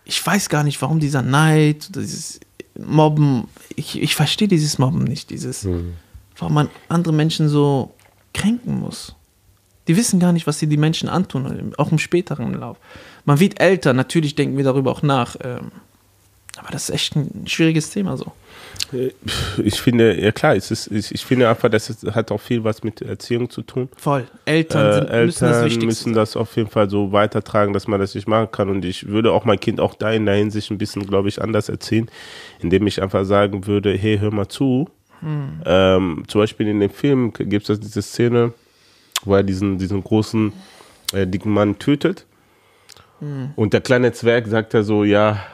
ich 0.04 0.24
weiß 0.24 0.48
gar 0.48 0.64
nicht, 0.64 0.80
warum 0.82 1.00
dieser 1.00 1.22
Neid, 1.22 1.94
dieses 1.94 2.40
Mobben, 2.78 3.48
ich, 3.74 4.00
ich 4.00 4.14
verstehe 4.14 4.48
dieses 4.48 4.78
Mobben 4.78 5.04
nicht, 5.04 5.30
dieses, 5.30 5.64
mhm. 5.64 5.94
warum 6.36 6.54
man 6.54 6.70
andere 6.88 7.12
Menschen 7.12 7.48
so 7.48 7.94
kränken 8.34 8.80
muss. 8.80 9.14
Die 9.88 9.96
wissen 9.96 10.20
gar 10.20 10.32
nicht, 10.32 10.46
was 10.46 10.58
sie 10.58 10.66
die 10.66 10.76
Menschen 10.76 11.08
antun, 11.08 11.74
auch 11.78 11.92
im 11.92 11.98
späteren 11.98 12.54
Lauf. 12.54 12.76
Man 13.24 13.40
wird 13.40 13.60
älter, 13.60 13.92
natürlich 13.92 14.34
denken 14.34 14.56
wir 14.56 14.64
darüber 14.64 14.90
auch 14.90 15.02
nach. 15.02 15.36
Ähm, 15.42 15.70
aber 16.58 16.70
das 16.70 16.88
ist 16.88 16.94
echt 16.94 17.16
ein 17.16 17.46
schwieriges 17.46 17.90
Thema 17.90 18.16
so. 18.16 18.32
Ich 19.62 19.80
finde, 19.80 20.20
ja 20.20 20.30
klar, 20.32 20.54
es 20.54 20.70
ist, 20.70 20.86
ich, 20.88 21.12
ich 21.12 21.24
finde 21.24 21.48
einfach, 21.48 21.68
das 21.68 21.90
ist, 21.90 22.04
hat 22.14 22.30
auch 22.30 22.40
viel 22.40 22.62
was 22.62 22.84
mit 22.84 23.02
Erziehung 23.02 23.50
zu 23.50 23.62
tun. 23.62 23.88
Voll. 23.96 24.26
Eltern, 24.44 24.92
sind, 24.92 25.10
äh, 25.10 25.24
müssen, 25.24 25.44
Eltern 25.44 25.68
das 25.68 25.76
müssen 25.84 26.12
das 26.12 26.36
auf 26.36 26.56
jeden 26.56 26.70
Fall 26.70 26.88
so 26.88 27.10
weitertragen, 27.10 27.72
dass 27.72 27.88
man 27.88 27.98
das 27.98 28.14
nicht 28.14 28.28
machen 28.28 28.50
kann. 28.52 28.68
Und 28.68 28.84
ich 28.84 29.08
würde 29.08 29.32
auch 29.32 29.44
mein 29.44 29.58
Kind 29.58 29.80
auch 29.80 29.94
da 29.94 30.12
in 30.12 30.24
der 30.24 30.36
Hinsicht 30.36 30.70
ein 30.70 30.78
bisschen, 30.78 31.06
glaube 31.06 31.28
ich, 31.28 31.42
anders 31.42 31.68
erziehen, 31.68 32.08
indem 32.60 32.86
ich 32.86 33.02
einfach 33.02 33.24
sagen 33.24 33.66
würde, 33.66 33.92
hey, 33.96 34.18
hör 34.18 34.32
mal 34.32 34.48
zu. 34.48 34.88
Hm. 35.20 35.62
Ähm, 35.64 36.24
zum 36.28 36.40
Beispiel 36.40 36.68
in 36.68 36.78
dem 36.78 36.90
Film 36.90 37.32
gibt 37.32 37.68
es 37.68 37.80
diese 37.80 38.02
Szene, 38.02 38.52
wo 39.26 39.34
er 39.34 39.42
diesen, 39.42 39.78
diesen 39.78 40.02
großen, 40.02 40.52
äh, 41.12 41.26
dicken 41.26 41.52
Mann 41.52 41.78
tötet. 41.78 42.26
Mhm. 43.20 43.50
Und 43.56 43.72
der 43.72 43.80
kleine 43.80 44.12
Zwerg 44.12 44.46
sagt 44.46 44.74
er 44.74 44.82
so, 44.82 45.04
ja, 45.04 45.44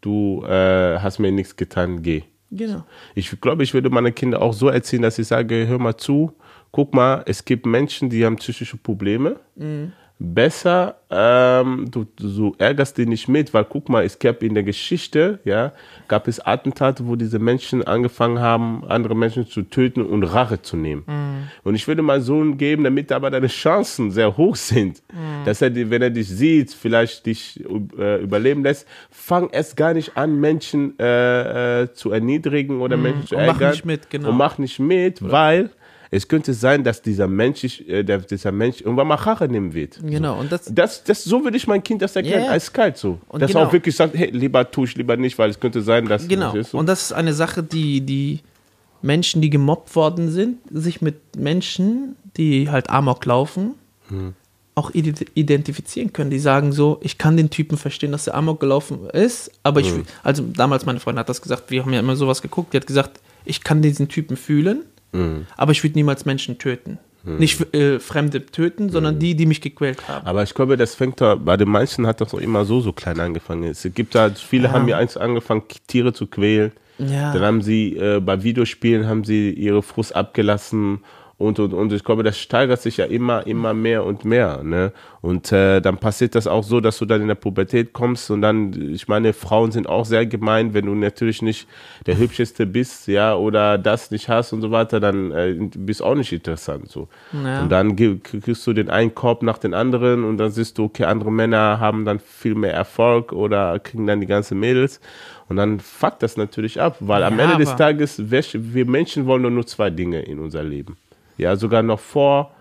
du 0.00 0.44
äh, 0.44 0.98
hast 0.98 1.18
mir 1.18 1.32
nichts 1.32 1.56
getan, 1.56 2.02
geh. 2.02 2.22
Genau. 2.50 2.84
Ich 3.14 3.40
glaube, 3.40 3.62
ich 3.62 3.74
würde 3.74 3.90
meine 3.90 4.12
Kinder 4.12 4.42
auch 4.42 4.52
so 4.52 4.68
erziehen, 4.68 5.02
dass 5.02 5.18
ich 5.18 5.28
sage, 5.28 5.68
hör 5.68 5.78
mal 5.78 5.96
zu, 5.96 6.32
guck 6.72 6.94
mal, 6.94 7.22
es 7.26 7.44
gibt 7.44 7.64
Menschen, 7.64 8.10
die 8.10 8.24
haben 8.24 8.36
psychische 8.36 8.76
Probleme. 8.76 9.36
Mhm 9.54 9.92
besser, 10.20 10.96
ähm, 11.10 11.90
du, 11.90 12.04
du 12.04 12.54
ärgerst 12.58 12.98
dich 12.98 13.08
nicht 13.08 13.26
mit, 13.26 13.54
weil 13.54 13.64
guck 13.64 13.88
mal, 13.88 14.04
es 14.04 14.18
gab 14.18 14.42
in 14.42 14.52
der 14.52 14.62
Geschichte, 14.62 15.40
ja, 15.44 15.72
gab 16.08 16.28
es 16.28 16.40
Attentate, 16.40 17.06
wo 17.06 17.16
diese 17.16 17.38
Menschen 17.38 17.82
angefangen 17.82 18.38
haben, 18.38 18.84
andere 18.86 19.16
Menschen 19.16 19.46
zu 19.46 19.62
töten 19.62 20.02
und 20.02 20.22
Rache 20.22 20.60
zu 20.60 20.76
nehmen. 20.76 21.04
Mhm. 21.06 21.48
Und 21.64 21.74
ich 21.74 21.88
würde 21.88 22.02
mal 22.02 22.20
so 22.20 22.38
geben, 22.54 22.84
damit 22.84 23.10
aber 23.12 23.30
deine 23.30 23.46
Chancen 23.46 24.10
sehr 24.10 24.36
hoch 24.36 24.56
sind, 24.56 25.02
mhm. 25.10 25.46
dass 25.46 25.62
er, 25.62 25.74
wenn 25.74 26.02
er 26.02 26.10
dich 26.10 26.28
sieht, 26.28 26.70
vielleicht 26.70 27.24
dich 27.24 27.64
äh, 27.98 28.22
überleben 28.22 28.62
lässt, 28.62 28.86
fang 29.10 29.48
erst 29.48 29.76
gar 29.78 29.94
nicht 29.94 30.18
an, 30.18 30.38
Menschen 30.38 30.98
äh, 30.98 31.82
äh, 31.82 31.92
zu 31.94 32.12
erniedrigen 32.12 32.82
oder 32.82 32.98
mhm. 32.98 33.02
Menschen 33.04 33.26
zu 33.26 33.36
ärgern. 33.36 33.54
Und 33.54 33.60
mach 33.62 33.70
nicht 33.70 33.84
mit, 33.86 34.10
genau. 34.10 34.28
Und 34.28 34.36
mach 34.36 34.58
nicht 34.58 34.78
mit, 34.80 35.22
weil 35.22 35.70
es 36.12 36.26
könnte 36.26 36.54
sein, 36.54 36.82
dass 36.82 37.02
dieser 37.02 37.28
Mensch, 37.28 37.80
äh, 37.82 38.02
der, 38.02 38.18
dieser 38.18 38.50
Mensch 38.50 38.80
irgendwann 38.80 39.06
mal 39.06 39.14
Rache 39.14 39.46
nehmen 39.46 39.72
wird. 39.74 40.00
Genau. 40.02 40.34
So. 40.34 40.40
Und 40.40 40.52
das, 40.52 40.74
das, 40.74 41.04
das, 41.04 41.24
so 41.24 41.44
würde 41.44 41.56
ich 41.56 41.66
mein 41.68 41.82
Kind 41.82 42.02
das 42.02 42.16
erklären, 42.16 42.44
yeah. 42.44 42.52
eiskalt 42.52 42.96
so. 42.96 43.20
Und 43.28 43.40
dass 43.42 43.52
genau. 43.52 43.66
auch 43.66 43.72
wirklich 43.72 43.94
sagt, 43.94 44.16
hey, 44.16 44.30
lieber 44.30 44.68
tue 44.68 44.86
ich 44.86 44.96
lieber 44.96 45.16
nicht, 45.16 45.38
weil 45.38 45.50
es 45.50 45.60
könnte 45.60 45.82
sein, 45.82 46.06
dass. 46.06 46.26
Genau. 46.26 46.60
So. 46.62 46.78
Und 46.78 46.86
das 46.86 47.02
ist 47.02 47.12
eine 47.12 47.32
Sache, 47.32 47.62
die, 47.62 48.00
die 48.00 48.40
Menschen, 49.02 49.40
die 49.40 49.50
gemobbt 49.50 49.94
worden 49.94 50.30
sind, 50.30 50.58
sich 50.70 51.00
mit 51.00 51.36
Menschen, 51.36 52.16
die 52.36 52.68
halt 52.70 52.90
Amok 52.90 53.24
laufen, 53.24 53.74
hm. 54.08 54.34
auch 54.74 54.90
identifizieren 54.92 56.12
können. 56.12 56.30
Die 56.30 56.40
sagen 56.40 56.72
so, 56.72 56.98
ich 57.02 57.18
kann 57.18 57.36
den 57.36 57.50
Typen 57.50 57.78
verstehen, 57.78 58.10
dass 58.10 58.26
er 58.26 58.34
Amok 58.34 58.58
gelaufen 58.58 59.08
ist, 59.10 59.52
aber 59.62 59.80
ich, 59.80 59.90
hm. 59.90 60.04
also 60.24 60.42
damals 60.42 60.86
meine 60.86 60.98
Freundin 60.98 61.20
hat 61.20 61.28
das 61.28 61.40
gesagt, 61.40 61.70
wir 61.70 61.82
haben 61.82 61.92
ja 61.92 62.00
immer 62.00 62.16
sowas 62.16 62.42
geguckt, 62.42 62.72
die 62.72 62.78
hat 62.78 62.86
gesagt, 62.88 63.20
ich 63.44 63.62
kann 63.62 63.80
diesen 63.80 64.08
Typen 64.08 64.36
fühlen, 64.36 64.84
Mhm. 65.12 65.46
Aber 65.56 65.72
ich 65.72 65.82
würde 65.82 65.96
niemals 65.96 66.24
Menschen 66.24 66.58
töten. 66.58 66.98
Mhm. 67.22 67.36
Nicht 67.36 67.74
äh, 67.74 67.98
Fremde 67.98 68.46
töten, 68.46 68.90
sondern 68.90 69.16
mhm. 69.16 69.18
die, 69.20 69.34
die 69.34 69.46
mich 69.46 69.60
gequält 69.60 70.08
haben. 70.08 70.26
Aber 70.26 70.42
ich 70.42 70.54
glaube, 70.54 70.76
das 70.76 70.94
fängt 70.94 71.20
da, 71.20 71.34
bei 71.34 71.56
den 71.56 71.68
meisten 71.68 72.06
hat 72.06 72.20
das 72.20 72.32
auch 72.32 72.38
immer 72.38 72.64
so, 72.64 72.80
so 72.80 72.92
klein 72.92 73.20
angefangen. 73.20 73.64
Es 73.64 73.86
gibt 73.94 74.14
da, 74.14 74.30
viele 74.30 74.68
ja. 74.68 74.72
haben 74.72 74.88
ja 74.88 74.96
eins 74.96 75.16
angefangen, 75.16 75.62
Tiere 75.86 76.12
zu 76.12 76.26
quälen. 76.26 76.72
Ja. 76.98 77.32
Dann 77.32 77.42
haben 77.42 77.62
sie, 77.62 77.96
äh, 77.96 78.20
bei 78.20 78.42
Videospielen 78.42 79.06
haben 79.06 79.24
sie 79.24 79.50
ihre 79.50 79.82
Frust 79.82 80.14
abgelassen 80.14 81.00
Und, 81.40 81.58
und, 81.58 81.72
und 81.72 81.90
ich 81.94 82.04
glaube, 82.04 82.22
das 82.22 82.38
steigert 82.38 82.82
sich 82.82 82.98
ja 82.98 83.06
immer, 83.06 83.46
immer 83.46 83.72
mehr 83.72 84.04
und 84.04 84.26
mehr. 84.26 84.62
Ne? 84.62 84.92
Und 85.22 85.50
äh, 85.52 85.80
dann 85.80 85.96
passiert 85.96 86.34
das 86.34 86.46
auch 86.46 86.62
so, 86.62 86.82
dass 86.82 86.98
du 86.98 87.06
dann 87.06 87.22
in 87.22 87.28
der 87.28 87.34
Pubertät 87.34 87.94
kommst 87.94 88.30
und 88.30 88.42
dann, 88.42 88.90
ich 88.92 89.08
meine, 89.08 89.32
Frauen 89.32 89.72
sind 89.72 89.88
auch 89.88 90.04
sehr 90.04 90.26
gemein, 90.26 90.74
wenn 90.74 90.84
du 90.84 90.94
natürlich 90.94 91.40
nicht 91.40 91.66
der 92.04 92.18
Hübscheste 92.18 92.66
bist, 92.66 93.08
ja, 93.08 93.34
oder 93.34 93.78
das 93.78 94.10
nicht 94.10 94.28
hast 94.28 94.52
und 94.52 94.60
so 94.60 94.70
weiter, 94.70 95.00
dann 95.00 95.32
äh, 95.32 95.56
bist 95.78 96.02
auch 96.02 96.14
nicht 96.14 96.30
interessant. 96.30 96.90
So. 96.90 97.08
Ja. 97.32 97.62
Und 97.62 97.72
dann 97.72 97.96
kriegst 97.96 98.66
du 98.66 98.74
den 98.74 98.90
einen 98.90 99.14
Korb 99.14 99.42
nach 99.42 99.56
den 99.56 99.72
anderen 99.72 100.24
und 100.24 100.36
dann 100.36 100.50
siehst 100.50 100.76
du, 100.76 100.84
okay, 100.84 101.04
andere 101.04 101.32
Männer 101.32 101.80
haben 101.80 102.04
dann 102.04 102.18
viel 102.18 102.54
mehr 102.54 102.74
Erfolg 102.74 103.32
oder 103.32 103.78
kriegen 103.78 104.06
dann 104.06 104.20
die 104.20 104.26
ganzen 104.26 104.60
Mädels. 104.60 105.00
Und 105.48 105.56
dann 105.56 105.80
fuckt 105.80 106.22
das 106.22 106.36
natürlich 106.36 106.82
ab, 106.82 106.98
weil 107.00 107.22
ja, 107.22 107.28
am 107.28 107.38
Ende 107.38 107.56
des 107.56 107.74
Tages, 107.76 108.30
wir 108.30 108.84
Menschen 108.84 109.24
wollen 109.24 109.54
nur 109.54 109.66
zwei 109.66 109.88
Dinge 109.88 110.20
in 110.20 110.38
unser 110.38 110.62
Leben 110.62 110.98
ja, 111.40 111.56
sogar 111.56 111.82
noch 111.82 112.00
vor 112.00 112.52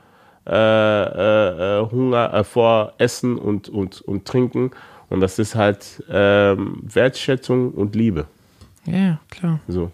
äh, 0.47 0.51
äh, 0.51 1.79
äh, 1.81 1.91
Hunger, 1.91 2.33
äh, 2.33 2.43
vor 2.43 2.93
Essen 2.97 3.37
und, 3.37 3.69
und, 3.69 4.01
und 4.01 4.25
Trinken. 4.25 4.71
Und 5.09 5.19
das 5.21 5.37
ist 5.37 5.55
halt 5.55 6.03
ähm, 6.09 6.81
Wertschätzung 6.81 7.71
und 7.71 7.95
Liebe. 7.95 8.25
Ja, 8.85 9.19
klar. 9.29 9.59
So. 9.67 9.91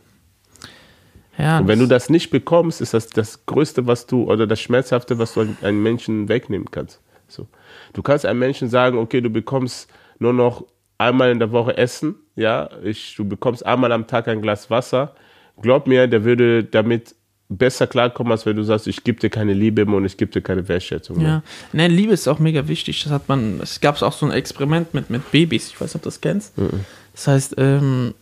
Ja, 1.37 1.59
und 1.59 1.67
wenn 1.67 1.79
du 1.79 1.87
das 1.87 2.09
nicht 2.09 2.29
bekommst, 2.29 2.79
ist 2.79 2.93
das 2.93 3.09
das 3.09 3.45
Größte, 3.45 3.87
was 3.87 4.07
du, 4.07 4.23
oder 4.23 4.47
das 4.47 4.61
Schmerzhafte, 4.61 5.19
was 5.19 5.33
du 5.33 5.45
einem 5.61 5.83
Menschen 5.83 6.29
wegnehmen 6.29 6.69
kannst. 6.71 7.01
So. 7.27 7.47
Du 7.93 8.01
kannst 8.01 8.25
einem 8.25 8.39
Menschen 8.39 8.69
sagen, 8.69 8.97
okay, 8.97 9.19
du 9.19 9.29
bekommst 9.29 9.91
nur 10.19 10.31
noch 10.31 10.65
einmal 10.97 11.31
in 11.31 11.39
der 11.39 11.51
Woche 11.51 11.77
Essen, 11.77 12.15
ja, 12.35 12.69
ich, 12.83 13.15
du 13.15 13.25
bekommst 13.25 13.65
einmal 13.65 13.91
am 13.91 14.07
Tag 14.07 14.27
ein 14.27 14.41
Glas 14.41 14.69
Wasser. 14.69 15.15
Glaub 15.61 15.87
mir, 15.87 16.07
der 16.07 16.23
würde 16.23 16.63
damit 16.63 17.15
besser 17.49 17.87
klarkommen, 17.87 18.31
als 18.31 18.45
wenn 18.45 18.55
du 18.55 18.63
sagst, 18.63 18.87
ich 18.87 19.03
gebe 19.03 19.19
dir 19.19 19.29
keine 19.29 19.53
Liebe 19.53 19.85
mehr 19.85 19.97
und 19.97 20.05
ich 20.05 20.17
gebe 20.17 20.31
dir 20.31 20.41
keine 20.41 20.67
Wertschätzung 20.67 21.17
mehr. 21.17 21.27
Ja, 21.27 21.43
ne, 21.73 21.87
Liebe 21.87 22.13
ist 22.13 22.27
auch 22.27 22.39
mega 22.39 22.67
wichtig. 22.67 23.03
Das 23.03 23.11
hat 23.11 23.29
man, 23.29 23.59
es 23.61 23.81
gab 23.81 24.01
auch 24.01 24.13
so 24.13 24.25
ein 24.25 24.31
Experiment 24.31 24.93
mit, 24.93 25.09
mit 25.09 25.31
Babys, 25.31 25.67
ich 25.67 25.79
weiß 25.79 25.93
nicht, 25.93 25.95
ob 25.95 26.01
du 26.03 26.07
das 26.07 26.21
kennst. 26.21 26.57
Mhm. 26.57 26.85
Das 27.13 27.27
heißt, 27.27 27.55
ähm, 27.57 28.13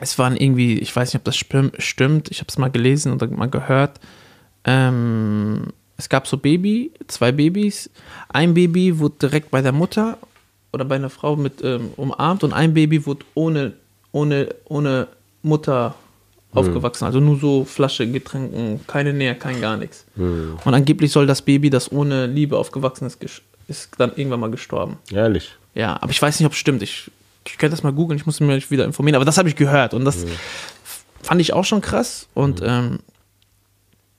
es 0.00 0.18
waren 0.18 0.36
irgendwie, 0.36 0.78
ich 0.78 0.94
weiß 0.94 1.12
nicht, 1.12 1.20
ob 1.20 1.24
das 1.24 1.36
stimmt, 1.36 2.30
ich 2.30 2.40
habe 2.40 2.48
es 2.48 2.58
mal 2.58 2.70
gelesen 2.70 3.12
oder 3.12 3.28
mal 3.28 3.48
gehört. 3.48 4.00
Ähm, 4.64 5.68
es 5.96 6.08
gab 6.08 6.26
so 6.26 6.36
Baby, 6.36 6.90
zwei 7.06 7.30
Babys. 7.30 7.90
Ein 8.28 8.54
Baby 8.54 8.98
wurde 8.98 9.14
direkt 9.22 9.50
bei 9.50 9.62
der 9.62 9.72
Mutter 9.72 10.18
oder 10.72 10.84
bei 10.84 10.96
einer 10.96 11.10
Frau 11.10 11.36
mit 11.36 11.62
ähm, 11.62 11.90
umarmt 11.96 12.42
und 12.42 12.52
ein 12.52 12.74
Baby 12.74 13.06
wurde 13.06 13.24
ohne, 13.34 13.74
ohne, 14.10 14.54
ohne 14.64 15.06
Mutter 15.42 15.94
aufgewachsen. 16.54 17.04
Also 17.04 17.20
nur 17.20 17.38
so 17.38 17.64
Flasche, 17.64 18.10
Getränken, 18.10 18.80
keine 18.86 19.12
Nähe, 19.12 19.34
kein 19.34 19.60
gar 19.60 19.76
nichts. 19.76 20.06
Mhm. 20.16 20.58
Und 20.64 20.74
angeblich 20.74 21.12
soll 21.12 21.26
das 21.26 21.42
Baby, 21.42 21.70
das 21.70 21.90
ohne 21.90 22.26
Liebe 22.26 22.56
aufgewachsen 22.56 23.06
ist, 23.06 23.18
ist 23.68 23.90
dann 23.98 24.12
irgendwann 24.16 24.40
mal 24.40 24.50
gestorben. 24.50 24.98
Ehrlich? 25.12 25.56
Ja, 25.74 25.96
aber 26.00 26.10
ich 26.10 26.20
weiß 26.20 26.38
nicht, 26.38 26.46
ob 26.46 26.52
es 26.52 26.58
stimmt. 26.58 26.82
Ich, 26.82 27.10
ich 27.46 27.58
könnte 27.58 27.72
das 27.72 27.82
mal 27.82 27.92
googeln, 27.92 28.18
ich 28.18 28.26
muss 28.26 28.40
mich 28.40 28.70
wieder 28.70 28.84
informieren. 28.84 29.16
Aber 29.16 29.24
das 29.24 29.38
habe 29.38 29.48
ich 29.48 29.56
gehört 29.56 29.94
und 29.94 30.04
das 30.04 30.24
mhm. 30.24 30.30
fand 31.22 31.40
ich 31.40 31.52
auch 31.52 31.64
schon 31.64 31.80
krass. 31.80 32.28
Und 32.34 32.60
mhm. 32.60 32.66
ähm, 32.68 32.98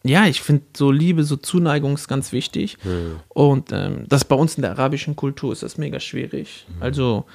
ja, 0.04 0.28
ich 0.28 0.42
finde 0.42 0.64
so 0.76 0.92
Liebe, 0.92 1.24
so 1.24 1.36
Zuneigung 1.36 1.96
ist 1.96 2.08
ganz 2.08 2.32
wichtig. 2.32 2.78
Mhm. 2.84 3.20
Und 3.30 3.72
ähm, 3.72 4.06
das 4.08 4.26
bei 4.26 4.36
uns 4.36 4.56
in 4.56 4.62
der 4.62 4.72
arabischen 4.72 5.16
Kultur 5.16 5.52
ist 5.52 5.64
das 5.64 5.78
mega 5.78 6.00
schwierig. 6.00 6.66
Mhm. 6.68 6.84
Also 6.84 7.26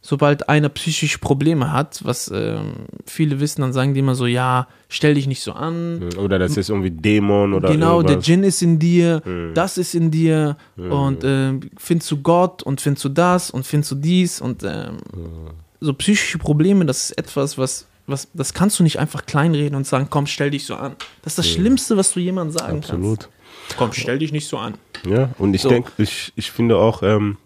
sobald 0.00 0.48
einer 0.48 0.68
psychische 0.68 1.18
Probleme 1.18 1.72
hat, 1.72 2.04
was 2.04 2.28
äh, 2.28 2.58
viele 3.06 3.40
wissen, 3.40 3.62
dann 3.62 3.72
sagen 3.72 3.94
die 3.94 4.00
immer 4.00 4.14
so, 4.14 4.26
ja, 4.26 4.68
stell 4.88 5.14
dich 5.14 5.26
nicht 5.26 5.42
so 5.42 5.52
an. 5.52 6.10
Oder 6.18 6.38
das 6.38 6.56
ist 6.56 6.70
irgendwie 6.70 6.90
Dämon 6.90 7.54
oder 7.54 7.70
Genau, 7.70 7.96
irgendwas. 7.98 8.12
der 8.12 8.22
Djinn 8.22 8.44
ist 8.44 8.62
in 8.62 8.78
dir, 8.78 9.22
mhm. 9.24 9.52
das 9.54 9.78
ist 9.78 9.94
in 9.94 10.10
dir 10.10 10.56
mhm. 10.76 10.92
und 10.92 11.24
äh, 11.24 11.54
findest 11.76 12.10
du 12.10 12.18
Gott 12.22 12.62
und 12.62 12.80
findest 12.80 13.04
du 13.04 13.08
das 13.08 13.50
und 13.50 13.66
findest 13.66 13.90
du 13.92 13.94
dies 13.96 14.40
und 14.40 14.62
äh, 14.62 14.90
mhm. 14.90 15.50
so 15.80 15.92
psychische 15.94 16.38
Probleme, 16.38 16.84
das 16.86 17.10
ist 17.10 17.18
etwas, 17.18 17.58
was 17.58 17.86
was, 18.06 18.28
das 18.34 18.54
kannst 18.54 18.78
du 18.78 18.84
nicht 18.84 18.98
einfach 18.98 19.26
kleinreden 19.26 19.74
und 19.74 19.86
sagen, 19.86 20.06
komm, 20.10 20.26
stell 20.26 20.50
dich 20.50 20.64
so 20.64 20.76
an. 20.76 20.94
Das 21.22 21.32
ist 21.32 21.38
das 21.38 21.48
Schlimmste, 21.48 21.96
was 21.96 22.12
du 22.12 22.20
jemandem 22.20 22.56
sagen 22.56 22.78
Absolut. 22.78 23.20
kannst. 23.20 23.76
Komm, 23.76 23.92
stell 23.92 24.18
dich 24.18 24.32
nicht 24.32 24.46
so 24.46 24.58
an. 24.58 24.74
Ja, 25.04 25.30
und 25.38 25.54
ich 25.54 25.62
so. 25.62 25.68
denke, 25.68 25.90
ich, 25.98 26.32
ich 26.36 26.50
finde 26.50 26.76
auch, 26.76 27.02
ähm, 27.02 27.36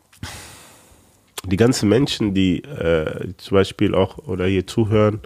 die 1.47 1.57
ganzen 1.57 1.89
Menschen, 1.89 2.35
die 2.35 2.63
äh, 2.63 3.33
zum 3.37 3.57
Beispiel 3.57 3.95
auch 3.95 4.19
oder 4.19 4.47
hier 4.47 4.67
zuhören, 4.67 5.21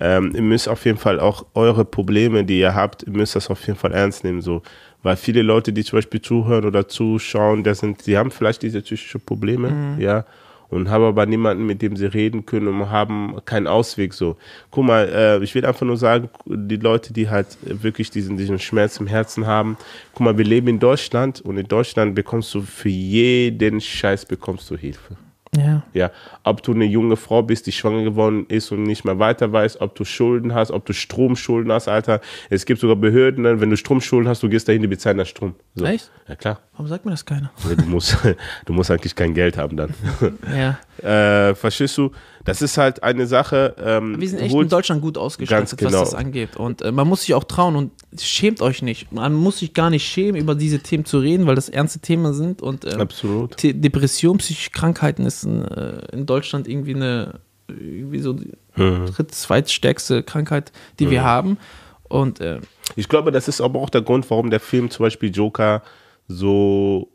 ähm, 0.00 0.32
ihr 0.34 0.42
müsst 0.42 0.68
auf 0.68 0.84
jeden 0.84 0.98
Fall 0.98 1.18
auch 1.18 1.46
eure 1.54 1.84
Probleme, 1.84 2.44
die 2.44 2.60
ihr 2.60 2.74
habt, 2.74 3.02
ihr 3.02 3.12
müsst 3.12 3.36
das 3.36 3.50
auf 3.50 3.66
jeden 3.66 3.78
Fall 3.78 3.92
ernst 3.92 4.24
nehmen. 4.24 4.40
So. 4.40 4.62
Weil 5.02 5.16
viele 5.16 5.42
Leute, 5.42 5.72
die 5.72 5.84
zum 5.84 5.98
Beispiel 5.98 6.20
zuhören 6.20 6.64
oder 6.64 6.88
zuschauen, 6.88 7.64
das 7.64 7.80
sind, 7.80 8.06
die 8.06 8.16
haben 8.16 8.30
vielleicht 8.30 8.62
diese 8.62 8.80
psychischen 8.80 9.20
Probleme, 9.20 9.70
mhm. 9.70 10.00
ja, 10.00 10.24
und 10.70 10.90
haben 10.90 11.04
aber 11.04 11.24
niemanden, 11.24 11.64
mit 11.64 11.80
dem 11.80 11.96
sie 11.96 12.06
reden 12.06 12.44
können 12.44 12.68
und 12.68 12.90
haben 12.90 13.36
keinen 13.46 13.66
Ausweg. 13.66 14.12
So, 14.12 14.36
guck 14.70 14.84
mal, 14.84 15.08
äh, 15.08 15.42
ich 15.42 15.54
will 15.54 15.64
einfach 15.64 15.86
nur 15.86 15.96
sagen, 15.96 16.28
die 16.44 16.76
Leute, 16.76 17.12
die 17.12 17.30
halt 17.30 17.56
wirklich 17.62 18.10
diesen, 18.10 18.36
diesen 18.36 18.58
Schmerz 18.58 18.98
im 19.00 19.06
Herzen 19.06 19.46
haben, 19.46 19.78
guck 20.12 20.20
mal, 20.20 20.36
wir 20.36 20.44
leben 20.44 20.68
in 20.68 20.78
Deutschland 20.78 21.40
und 21.40 21.56
in 21.56 21.66
Deutschland 21.66 22.14
bekommst 22.14 22.52
du 22.54 22.60
für 22.60 22.90
jeden 22.90 23.80
Scheiß 23.80 24.26
bekommst 24.26 24.70
du 24.70 24.76
Hilfe. 24.76 25.16
Ja. 25.56 25.82
ja. 25.94 26.10
Ob 26.44 26.62
du 26.62 26.72
eine 26.72 26.84
junge 26.84 27.16
Frau 27.16 27.42
bist, 27.42 27.66
die 27.66 27.72
schwanger 27.72 28.04
geworden 28.04 28.46
ist 28.48 28.70
und 28.70 28.82
nicht 28.82 29.04
mehr 29.04 29.18
weiter 29.18 29.52
weiß, 29.52 29.80
ob 29.80 29.94
du 29.94 30.04
Schulden 30.04 30.54
hast, 30.54 30.70
ob 30.70 30.84
du 30.84 30.92
Stromschulden 30.92 31.72
hast, 31.72 31.88
Alter. 31.88 32.20
Es 32.50 32.66
gibt 32.66 32.80
sogar 32.80 32.96
Behörden, 32.96 33.60
wenn 33.60 33.70
du 33.70 33.76
Stromschulden 33.76 34.28
hast, 34.28 34.42
du 34.42 34.48
gehst 34.48 34.68
dahin, 34.68 34.82
die 34.82 34.88
bezahlen 34.88 35.18
das 35.18 35.28
Strom. 35.28 35.54
So. 35.74 35.84
Echt? 35.84 36.10
Ja, 36.28 36.36
klar. 36.36 36.60
Warum 36.72 36.86
sagt 36.86 37.04
mir 37.04 37.12
das 37.12 37.24
keiner? 37.24 37.50
Du 37.64 37.84
musst, 37.86 38.16
du 38.66 38.72
musst 38.72 38.90
eigentlich 38.90 39.14
kein 39.14 39.34
Geld 39.34 39.56
haben 39.56 39.76
dann. 39.76 39.94
Ja. 40.54 40.78
Äh, 40.98 41.54
verstehst 41.54 41.96
du? 41.96 42.10
Das 42.48 42.62
ist 42.62 42.78
halt 42.78 43.02
eine 43.02 43.26
Sache. 43.26 43.76
Ähm, 43.78 44.20
wir 44.20 44.28
sind 44.28 44.40
echt 44.40 44.54
in 44.54 44.68
Deutschland 44.68 45.02
gut 45.02 45.16
ausgestattet, 45.18 45.78
genau. 45.78 45.92
was 45.92 46.10
das 46.10 46.14
angeht. 46.14 46.56
Und 46.56 46.82
äh, 46.82 46.90
man 46.90 47.06
muss 47.06 47.22
sich 47.22 47.34
auch 47.34 47.44
trauen 47.44 47.76
und 47.76 47.92
schämt 48.18 48.60
euch 48.62 48.82
nicht. 48.82 49.12
Man 49.12 49.34
muss 49.34 49.58
sich 49.58 49.74
gar 49.74 49.90
nicht 49.90 50.04
schämen, 50.04 50.40
über 50.40 50.54
diese 50.54 50.80
Themen 50.80 51.04
zu 51.04 51.18
reden, 51.18 51.46
weil 51.46 51.54
das 51.54 51.68
ernste 51.68 52.00
Themen 52.00 52.32
sind. 52.32 52.62
Und 52.62 52.84
äh, 52.84 52.94
Absolut. 52.94 53.62
Depression, 53.62 54.38
psychische 54.38 54.70
Krankheiten 54.70 55.26
ist 55.26 55.44
in, 55.44 55.64
äh, 55.64 56.00
in 56.12 56.26
Deutschland 56.26 56.66
irgendwie 56.66 56.94
eine 56.94 57.40
irgendwie 57.68 58.20
so 58.20 58.32
die 58.32 58.52
mhm. 58.76 59.06
dritt, 59.06 59.34
zweitstärkste 59.34 60.22
Krankheit, 60.22 60.72
die 60.98 61.06
mhm. 61.06 61.10
wir 61.10 61.22
haben. 61.22 61.58
Und 62.04 62.40
äh, 62.40 62.60
ich 62.96 63.08
glaube, 63.08 63.32
das 63.32 63.48
ist 63.48 63.60
aber 63.60 63.80
auch 63.80 63.90
der 63.90 64.02
Grund, 64.02 64.28
warum 64.30 64.50
der 64.50 64.60
Film 64.60 64.90
zum 64.90 65.04
Beispiel 65.04 65.30
Joker 65.30 65.82
so 66.26 67.12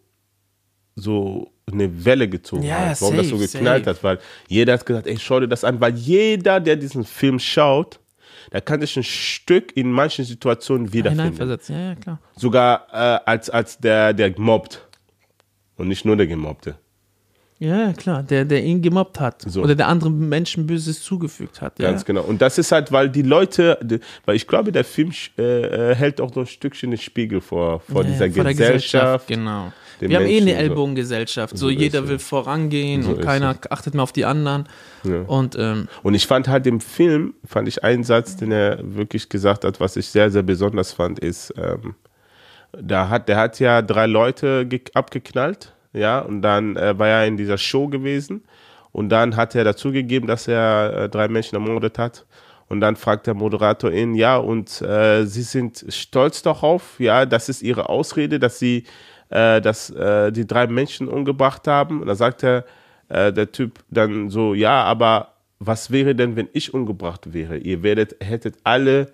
so 0.95 1.52
eine 1.71 2.05
Welle 2.05 2.27
gezogen 2.27 2.63
ja, 2.63 2.89
hat, 2.89 3.01
warum 3.01 3.15
safe, 3.15 3.29
das 3.29 3.29
so 3.29 3.37
geknallt 3.37 3.85
safe. 3.85 3.97
hat, 3.97 4.03
weil 4.03 4.19
jeder 4.47 4.73
hat 4.73 4.85
gesagt, 4.85 5.07
ey, 5.07 5.17
schau 5.17 5.39
dir 5.39 5.47
das 5.47 5.63
an, 5.63 5.79
weil 5.79 5.95
jeder, 5.95 6.59
der 6.59 6.75
diesen 6.75 7.03
Film 7.03 7.39
schaut, 7.39 7.99
der 8.51 8.61
kann 8.61 8.81
sich 8.81 8.95
ein 8.97 9.03
Stück 9.03 9.75
in 9.75 9.91
manchen 9.91 10.25
Situationen 10.25 10.91
wiederfinden. 10.91 11.59
Ja, 11.67 11.75
ja, 11.75 11.95
klar. 11.95 12.19
Sogar 12.35 12.87
äh, 12.91 13.19
als, 13.25 13.49
als 13.49 13.77
der, 13.77 14.13
der 14.13 14.31
gemobbt 14.31 14.85
und 15.77 15.87
nicht 15.87 16.05
nur 16.05 16.17
der 16.17 16.27
Gemobbte. 16.27 16.75
Ja, 17.59 17.93
klar, 17.93 18.23
der, 18.23 18.43
der 18.43 18.61
ihn 18.61 18.81
gemobbt 18.81 19.21
hat. 19.21 19.43
So. 19.43 19.61
Oder 19.63 19.75
der 19.75 19.87
anderen 19.87 20.27
Menschen 20.27 20.67
Böses 20.67 21.01
zugefügt 21.01 21.61
hat. 21.61 21.77
Ganz 21.77 22.01
ja. 22.01 22.07
genau. 22.07 22.23
Und 22.23 22.41
das 22.41 22.57
ist 22.57 22.73
halt, 22.73 22.91
weil 22.91 23.09
die 23.09 23.21
Leute, 23.21 23.79
weil 24.25 24.35
ich 24.35 24.47
glaube, 24.47 24.73
der 24.73 24.83
Film 24.83 25.11
äh, 25.37 25.91
äh 25.91 25.95
hält 25.95 26.19
auch 26.19 26.33
so 26.33 26.41
ein 26.41 26.45
Stückchen 26.45 26.91
den 26.91 26.99
Spiegel 26.99 27.39
vor, 27.39 27.79
vor 27.79 28.03
ja, 28.03 28.09
dieser 28.09 28.31
vor 28.31 28.43
Gesellschaft. 28.43 29.27
Gesellschaft. 29.27 29.27
Genau. 29.27 29.71
Wir 29.99 30.09
Menschen 30.09 30.23
haben 30.23 30.31
eh 30.31 30.41
eine 30.41 30.55
Ellbogengesellschaft. 30.55 31.57
So, 31.57 31.67
so 31.67 31.69
jeder 31.69 32.07
will 32.07 32.19
vorangehen 32.19 33.03
so 33.03 33.11
und 33.11 33.21
keiner 33.21 33.55
achtet 33.69 33.93
mehr 33.93 34.03
auf 34.03 34.11
die 34.11 34.25
anderen. 34.25 34.65
Ja. 35.03 35.21
Und, 35.21 35.55
ähm, 35.57 35.87
und 36.01 36.13
ich 36.13 36.27
fand 36.27 36.47
halt 36.47 36.67
im 36.67 36.79
Film, 36.79 37.33
fand 37.45 37.67
ich 37.67 37.83
einen 37.83 38.03
Satz, 38.03 38.35
den 38.35 38.51
er 38.51 38.79
wirklich 38.81 39.29
gesagt 39.29 39.65
hat, 39.65 39.79
was 39.79 39.95
ich 39.95 40.07
sehr, 40.07 40.31
sehr 40.31 40.43
besonders 40.43 40.93
fand, 40.93 41.19
ist, 41.19 41.53
ähm, 41.57 41.95
da 42.71 43.09
hat, 43.09 43.29
der 43.29 43.37
hat 43.37 43.59
ja 43.59 43.81
drei 43.81 44.07
Leute 44.07 44.67
abgeknallt 44.93 45.73
ja, 45.93 46.19
und 46.19 46.41
dann 46.41 46.75
äh, 46.75 46.97
war 46.97 47.07
er 47.07 47.27
in 47.27 47.37
dieser 47.37 47.57
Show 47.57 47.87
gewesen 47.87 48.43
und 48.91 49.09
dann 49.09 49.35
hat 49.35 49.55
er 49.55 49.63
dazugegeben, 49.63 50.27
dass 50.27 50.47
er 50.47 51.03
äh, 51.03 51.09
drei 51.09 51.27
Menschen 51.27 51.55
ermordet 51.55 51.97
hat. 51.97 52.25
Und 52.69 52.79
dann 52.79 52.95
fragt 52.95 53.27
der 53.27 53.35
Moderator 53.35 53.91
ihn, 53.91 54.15
ja, 54.15 54.37
und 54.37 54.81
äh, 54.81 55.25
Sie 55.25 55.43
sind 55.43 55.85
stolz 55.89 56.41
darauf, 56.41 56.99
ja, 56.99 57.25
das 57.25 57.49
ist 57.49 57.61
Ihre 57.61 57.89
Ausrede, 57.89 58.39
dass 58.39 58.57
Sie 58.57 58.85
äh, 59.33 59.61
dass, 59.61 59.89
äh, 59.89 60.31
die 60.31 60.45
drei 60.45 60.67
Menschen 60.67 61.07
umgebracht 61.07 61.67
haben. 61.67 62.01
Und 62.01 62.07
da 62.07 62.15
sagt 62.15 62.43
er, 62.43 62.65
äh, 63.09 63.33
der 63.33 63.51
Typ 63.51 63.79
dann 63.89 64.29
so, 64.29 64.53
ja, 64.53 64.83
aber 64.83 65.29
was 65.59 65.89
wäre 65.91 66.13
denn, 66.13 66.35
wenn 66.35 66.49
ich 66.53 66.73
umgebracht 66.73 67.33
wäre? 67.33 67.57
Ihr 67.57 67.81
werdet, 67.83 68.15
hättet 68.19 68.57
alle 68.63 69.07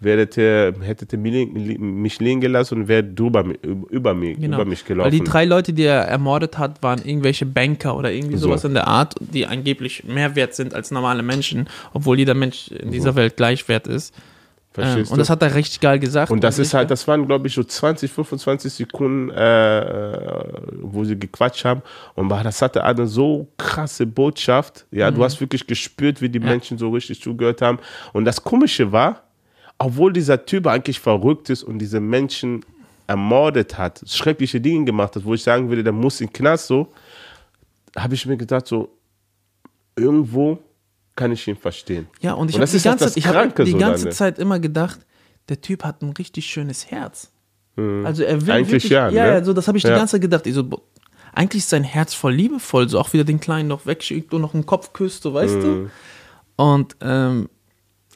werdet 0.00 0.36
ihr, 0.36 0.74
hättet 0.82 1.12
mich 1.14 2.20
liegen 2.20 2.40
gelassen 2.40 2.82
und 2.82 2.88
wärt 2.88 3.18
drüber, 3.18 3.42
über, 3.62 4.12
mich, 4.12 4.38
genau. 4.38 4.58
über 4.58 4.64
mich 4.66 4.84
gelaufen. 4.84 5.10
Weil 5.10 5.18
die 5.18 5.24
drei 5.24 5.46
Leute, 5.46 5.72
die 5.72 5.84
er 5.84 6.02
ermordet 6.02 6.58
hat, 6.58 6.82
waren 6.82 7.00
irgendwelche 7.02 7.46
Banker 7.46 7.96
oder 7.96 8.12
irgendwie 8.12 8.36
sowas 8.36 8.62
so. 8.62 8.68
in 8.68 8.74
der 8.74 8.86
Art, 8.86 9.14
die 9.20 9.46
angeblich 9.46 10.04
mehr 10.04 10.36
wert 10.36 10.54
sind 10.54 10.74
als 10.74 10.90
normale 10.90 11.22
Menschen, 11.22 11.70
obwohl 11.94 12.18
jeder 12.18 12.34
Mensch 12.34 12.68
in 12.68 12.90
dieser 12.90 13.12
so. 13.12 13.16
Welt 13.16 13.36
gleich 13.36 13.66
wert 13.68 13.86
ist. 13.86 14.14
Ähm, 14.76 15.06
und 15.08 15.18
das 15.18 15.30
hat 15.30 15.40
er 15.42 15.54
richtig 15.54 15.80
geil 15.80 15.98
gesagt. 15.98 16.30
Und 16.32 16.42
das 16.42 16.58
ist 16.58 16.74
halt, 16.74 16.90
das 16.90 17.06
waren, 17.06 17.26
glaube 17.26 17.46
ich, 17.46 17.54
so 17.54 17.62
20, 17.62 18.10
25 18.10 18.72
Sekunden, 18.72 19.30
äh, 19.30 20.48
wo 20.80 21.04
sie 21.04 21.18
gequatscht 21.18 21.64
haben. 21.64 21.82
Und 22.14 22.28
das 22.28 22.60
hatte 22.60 22.82
eine 22.82 23.06
so 23.06 23.46
krasse 23.56 24.06
Botschaft. 24.06 24.86
Ja, 24.90 25.10
mhm. 25.10 25.16
du 25.16 25.24
hast 25.24 25.40
wirklich 25.40 25.66
gespürt, 25.66 26.20
wie 26.20 26.28
die 26.28 26.40
ja. 26.40 26.46
Menschen 26.46 26.76
so 26.78 26.90
richtig 26.90 27.22
zugehört 27.22 27.62
haben. 27.62 27.78
Und 28.12 28.24
das 28.24 28.42
Komische 28.42 28.90
war, 28.90 29.22
obwohl 29.78 30.12
dieser 30.12 30.44
Typ 30.44 30.66
eigentlich 30.66 30.98
verrückt 30.98 31.50
ist 31.50 31.62
und 31.62 31.78
diese 31.78 32.00
Menschen 32.00 32.64
ermordet 33.06 33.76
hat, 33.78 34.02
schreckliche 34.06 34.60
Dinge 34.60 34.86
gemacht 34.86 35.14
hat, 35.14 35.24
wo 35.24 35.34
ich 35.34 35.42
sagen 35.42 35.68
würde, 35.68 35.84
der 35.84 35.92
muss 35.92 36.20
in 36.20 36.28
den 36.28 36.32
Knast 36.32 36.66
so, 36.66 36.88
habe 37.96 38.14
ich 38.14 38.26
mir 38.26 38.36
gedacht, 38.36 38.66
so, 38.66 38.88
irgendwo 39.96 40.58
kann 41.16 41.32
ich 41.32 41.46
ihn 41.46 41.56
verstehen. 41.56 42.08
Ja, 42.20 42.32
und 42.34 42.50
ich 42.50 42.56
habe 42.58 42.66
die, 42.66 42.80
ganze, 42.80 43.18
ich 43.18 43.26
hab 43.26 43.56
die 43.56 43.74
ganze 43.74 44.10
Zeit 44.10 44.38
immer 44.38 44.58
gedacht, 44.58 45.00
der 45.48 45.60
Typ 45.60 45.84
hat 45.84 46.02
ein 46.02 46.10
richtig 46.10 46.46
schönes 46.46 46.90
Herz. 46.90 47.30
Mhm. 47.76 48.06
Also 48.06 48.22
er 48.22 48.40
will 48.40 48.52
Eigentlich 48.52 48.84
wirklich, 48.84 48.92
ja. 48.92 49.08
Ja, 49.08 49.26
ne? 49.26 49.32
also 49.32 49.52
das 49.52 49.68
habe 49.68 49.78
ich 49.78 49.84
ja. 49.84 49.90
die 49.90 49.96
ganze 49.96 50.12
Zeit 50.12 50.22
gedacht. 50.22 50.46
Ich 50.46 50.54
so, 50.54 50.64
eigentlich 51.32 51.62
ist 51.62 51.70
sein 51.70 51.84
Herz 51.84 52.14
voll 52.14 52.34
liebevoll, 52.34 52.88
so 52.88 52.98
auch 52.98 53.12
wieder 53.12 53.24
den 53.24 53.40
Kleinen 53.40 53.68
noch 53.68 53.86
wegschickt 53.86 54.32
und 54.34 54.42
noch 54.42 54.54
einen 54.54 54.66
Kopf 54.66 54.92
küsst, 54.92 55.22
so 55.22 55.34
weißt 55.34 55.56
mhm. 55.56 55.62
du. 55.62 55.90
Und 56.56 56.96
ähm, 57.00 57.48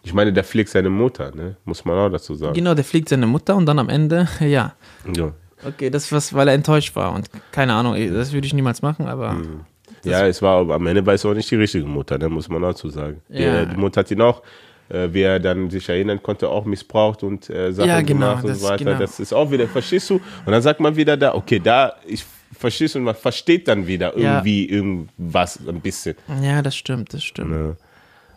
ich 0.03 0.15
meine, 0.15 0.33
der 0.33 0.45
pflegt 0.45 0.71
seine 0.71 0.91
Mutter, 0.91 1.35
ne? 1.35 1.57
Muss 1.65 1.85
man 1.85 1.99
auch 1.99 2.09
dazu 2.09 2.35
sagen. 2.35 2.55
Genau, 2.55 2.75
der 2.75 2.85
pflegt 2.85 3.09
seine 3.09 3.27
Mutter 3.27 3.57
und 3.57 3.67
dann 3.67 3.79
am 3.79 3.89
Ende, 3.89 4.29
ja. 4.41 4.75
Ja. 5.15 5.33
Okay, 5.65 5.91
das 5.91 6.13
was, 6.13 6.33
weil 6.35 6.49
er 6.49 6.55
enttäuscht 6.55 6.95
war 6.95 7.13
und 7.13 7.29
keine 7.51 7.75
Ahnung, 7.75 7.97
das 8.13 8.33
würde 8.33 8.47
ich 8.47 8.55
niemals 8.55 8.81
machen, 8.83 9.09
aber. 9.09 9.33
Mhm. 9.33 9.61
Ja, 10.11 10.27
es 10.27 10.43
war 10.43 10.69
am 10.71 10.87
Ende 10.87 11.05
war 11.05 11.15
es 11.15 11.25
auch 11.25 11.35
nicht 11.35 11.51
die 11.51 11.57
richtige 11.57 11.87
Mutter, 11.87 12.19
ne, 12.19 12.29
muss 12.29 12.49
man 12.49 12.63
dazu 12.63 12.89
sagen. 12.89 13.21
Ja. 13.29 13.65
Die, 13.65 13.71
die 13.71 13.77
Mutter 13.77 14.01
hat 14.01 14.11
ihn 14.11 14.21
auch, 14.21 14.43
äh, 14.89 15.09
wie 15.13 15.23
er 15.23 15.39
dann 15.41 15.71
sich 15.71 15.89
erinnern 15.89 16.23
konnte, 16.23 16.49
auch 16.49 16.65
missbraucht 16.65 17.23
und 17.23 17.49
äh, 17.51 17.73
Sachen 17.73 17.89
ja, 17.89 18.01
genau, 18.01 18.21
gemacht 18.21 18.45
und 18.45 18.55
so 18.55 18.69
weiter. 18.69 18.85
Genau. 18.85 18.99
Das 18.99 19.21
ist 19.21 19.33
auch 19.33 19.51
wieder, 19.51 19.67
verstehst 19.69 20.11
du? 20.11 20.15
Und 20.15 20.53
dann 20.53 20.63
sagt 20.63 20.81
man 20.81 20.97
wieder 20.97 21.17
da, 21.17 21.35
okay, 21.35 21.61
da, 21.63 21.95
ich 22.07 22.25
verstehst 22.53 22.97
und 22.97 23.05
man 23.05 23.15
versteht 23.15 23.69
dann 23.69 23.87
wieder 23.87 24.17
irgendwie 24.17 24.67
ja. 24.67 24.77
irgendwas 24.77 25.61
ein 25.67 25.81
bisschen. 25.81 26.17
Ja, 26.43 26.63
das 26.63 26.77
stimmt, 26.77 27.13
das 27.13 27.23
stimmt. 27.23 27.53
Ja. 27.53 27.77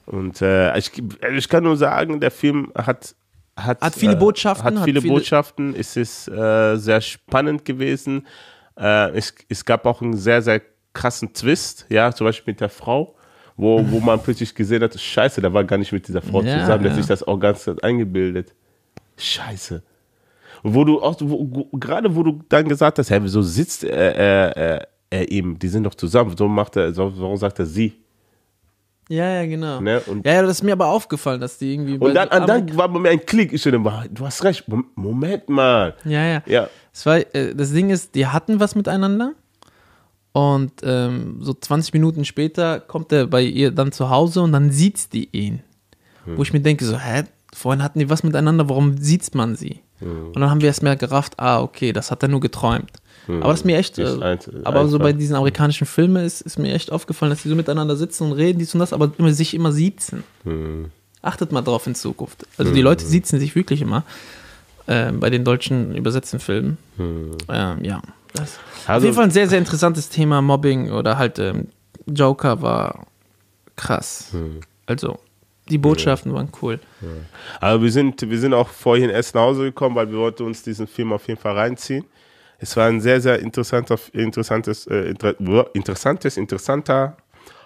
Und 0.06 0.42
äh, 0.42 0.78
ich, 0.78 0.92
ich 1.38 1.48
kann 1.48 1.64
nur 1.64 1.78
sagen, 1.78 2.20
der 2.20 2.32
Film 2.32 2.72
hat 2.76 3.16
hat, 3.56 3.82
hat 3.82 3.96
viele 3.96 4.16
Botschaften. 4.16 4.76
Äh, 4.76 4.80
hat 4.80 4.86
viele, 4.86 5.02
viele 5.02 5.14
Botschaften. 5.14 5.76
Es 5.76 5.96
ist 5.96 6.28
äh, 6.28 6.78
sehr 6.78 7.02
spannend 7.02 7.66
gewesen. 7.66 8.28
Äh, 8.78 9.12
es, 9.18 9.34
es 9.50 9.66
gab 9.66 9.86
auch 9.86 10.02
einen 10.02 10.16
sehr, 10.16 10.42
sehr 10.42 10.62
krassen 10.94 11.34
Twist, 11.34 11.86
ja, 11.90 12.14
zum 12.14 12.26
Beispiel 12.26 12.54
mit 12.54 12.62
der 12.62 12.70
Frau, 12.70 13.16
wo, 13.58 13.84
wo 13.90 14.00
man 14.00 14.20
plötzlich 14.24 14.54
gesehen 14.54 14.84
hat, 14.84 15.00
scheiße, 15.00 15.42
der 15.42 15.54
war 15.54 15.64
gar 15.64 15.78
nicht 15.78 15.92
mit 15.92 16.08
dieser 16.08 16.22
Frau 16.22 16.42
ja, 16.42 16.60
zusammen, 16.60 16.84
der 16.84 16.92
ja. 16.92 16.98
hat 16.98 17.04
sich 17.04 17.08
das 17.08 17.24
auch 17.24 17.40
ganz 17.40 17.68
eingebildet. 17.82 18.54
Scheiße. 19.18 19.84
Und 20.64 20.76
wo 20.76 20.84
du 20.84 21.02
auch, 21.02 21.16
wo, 21.20 21.66
gerade 21.74 22.16
wo 22.16 22.24
du 22.24 22.40
dann 22.50 22.68
gesagt 22.68 23.00
hast, 23.00 23.10
hey, 23.10 23.24
wieso 23.24 23.42
sitzt 23.42 23.84
er, 23.84 24.16
er, 24.16 24.58
er, 24.58 24.88
er 25.10 25.32
eben, 25.32 25.58
die 25.58 25.68
sind 25.68 25.84
doch 25.84 25.96
zusammen, 25.96 26.36
so 26.38 26.48
macht 26.48 26.76
er, 26.76 26.94
so, 26.94 27.12
warum 27.18 27.38
sagt 27.38 27.60
er 27.60 27.66
sie? 27.66 27.94
Ja, 29.10 29.30
ja, 29.30 29.46
genau. 29.46 29.82
Ne? 29.82 30.02
ja, 30.24 30.34
ja, 30.36 30.42
das 30.42 30.52
ist 30.52 30.64
mir 30.64 30.72
aber 30.72 30.88
aufgefallen, 30.88 31.42
dass 31.42 31.58
die 31.58 31.74
irgendwie. 31.74 31.98
Und 31.98 32.14
dann, 32.14 32.30
so 32.32 32.46
dann 32.46 32.78
war 32.78 32.88
bei 32.88 32.98
mir 32.98 33.10
ein 33.10 33.26
Klick. 33.26 33.52
Ich 33.52 33.62
dachte, 33.62 34.10
du 34.10 34.26
hast 34.26 34.42
recht. 34.46 34.64
Moment 34.96 35.50
mal. 35.50 35.96
Ja, 36.06 36.26
ja. 36.26 36.44
ja. 36.46 36.70
Das, 36.94 37.06
war, 37.06 37.18
äh, 37.18 37.54
das 37.54 37.74
Ding 37.74 37.90
ist, 37.90 38.16
die 38.16 38.26
hatten 38.26 38.62
was 38.62 38.74
miteinander. 38.74 39.34
Und 40.34 40.72
ähm, 40.84 41.38
so 41.42 41.54
20 41.54 41.94
Minuten 41.94 42.24
später 42.24 42.80
kommt 42.80 43.12
er 43.12 43.28
bei 43.28 43.44
ihr 43.44 43.72
dann 43.72 43.92
zu 43.92 44.10
Hause 44.10 44.42
und 44.42 44.54
dann 44.54 44.72
sieht 44.72 45.12
die 45.14 45.28
ihn. 45.32 45.62
Hm. 46.26 46.38
Wo 46.38 46.44
ich 46.44 46.54
mir 46.54 46.62
denke, 46.62 46.86
so, 46.86 46.98
hä, 46.98 47.24
vorhin 47.54 47.84
hatten 47.84 48.00
die 48.00 48.10
was 48.10 48.24
miteinander, 48.24 48.70
warum 48.70 48.98
sieht 48.98 49.34
man 49.36 49.56
sie? 49.56 49.82
Hm. 50.00 50.28
Und 50.28 50.40
dann 50.40 50.50
haben 50.50 50.62
wir 50.62 50.68
erst 50.68 50.84
mehr 50.84 50.96
gerafft, 50.96 51.34
ah, 51.38 51.62
okay, 51.62 51.92
das 51.92 52.12
hat 52.12 52.24
er 52.24 52.30
nur 52.30 52.40
geträumt. 52.40 52.92
Hm. 53.26 53.44
Aber 53.44 53.52
das 53.52 53.62
ist 53.62 53.66
mir 53.66 53.78
echt, 53.78 53.98
ist 53.98 54.22
äh, 54.22 54.24
ein, 54.24 54.40
aber 54.64 54.88
so 54.88 55.00
bei 55.00 55.12
diesen 55.12 55.36
amerikanischen 55.36 55.86
Filmen 55.86 56.24
ist, 56.26 56.42
ist 56.42 56.58
mir 56.58 56.74
echt 56.74 56.92
aufgefallen, 56.92 57.32
dass 57.32 57.42
die 57.44 57.50
so 57.50 57.56
miteinander 57.56 57.98
sitzen 57.98 58.32
und 58.32 58.34
reden, 58.34 58.60
dies 58.60 58.74
und 58.74 58.80
das, 58.80 58.94
aber 58.94 59.12
immer, 59.18 59.34
sich 59.34 59.54
immer 59.54 59.74
siezen. 59.74 60.24
Hm. 60.44 60.92
Achtet 61.22 61.52
mal 61.52 61.62
drauf 61.62 61.86
in 61.88 61.94
Zukunft. 61.94 62.48
Also 62.58 62.72
die 62.72 62.80
hm. 62.80 62.86
Leute 62.86 63.06
siezen 63.06 63.38
sich 63.38 63.54
wirklich 63.56 63.82
immer 63.82 64.06
äh, 64.88 65.12
bei 65.12 65.30
den 65.30 65.44
deutschen 65.44 65.96
übersetzten 65.96 66.40
Filmen. 66.40 66.78
Ähm, 66.98 67.84
ja. 67.84 68.02
Das 68.34 68.60
also, 68.86 68.98
auf 68.98 69.04
jeden 69.04 69.16
Fall 69.16 69.26
ein 69.26 69.32
sehr, 69.32 69.48
sehr 69.48 69.60
interessantes 69.60 70.10
Thema, 70.10 70.42
Mobbing 70.42 70.92
oder 70.92 71.18
halt 71.18 71.40
ähm, 71.40 71.68
Joker 72.08 72.62
war 72.62 73.08
krass. 73.76 74.30
Hm. 74.32 74.62
Also, 74.86 75.20
die 75.70 75.78
Botschaften 75.78 76.32
ja. 76.32 76.38
waren 76.38 76.50
cool. 76.62 76.80
Ja. 77.02 77.08
Aber 77.60 77.82
wir 77.82 77.92
sind, 77.92 78.30
wir 78.30 78.40
sind 78.40 78.54
auch 78.54 78.68
vorhin 78.68 79.10
erst 79.10 79.36
nach 79.36 79.42
Hause 79.42 79.64
gekommen, 79.64 79.96
weil 79.96 80.10
wir 80.12 80.18
wollten 80.18 80.44
uns 80.44 80.64
diesen 80.64 80.88
Film 80.88 81.14
auf 81.14 81.28
jeden 81.28 81.40
Fall 81.40 81.58
reinziehen. 81.58 82.06
Es 82.60 82.76
war 82.78 82.88
ein 82.88 83.02
sehr, 83.02 83.22
sehr 83.22 83.40
interessanter, 83.40 83.98
interessantes, 84.14 84.86
äh, 84.88 85.10
inter, 85.10 85.36
interessantes, 85.74 86.38
interessanter, 86.38 87.18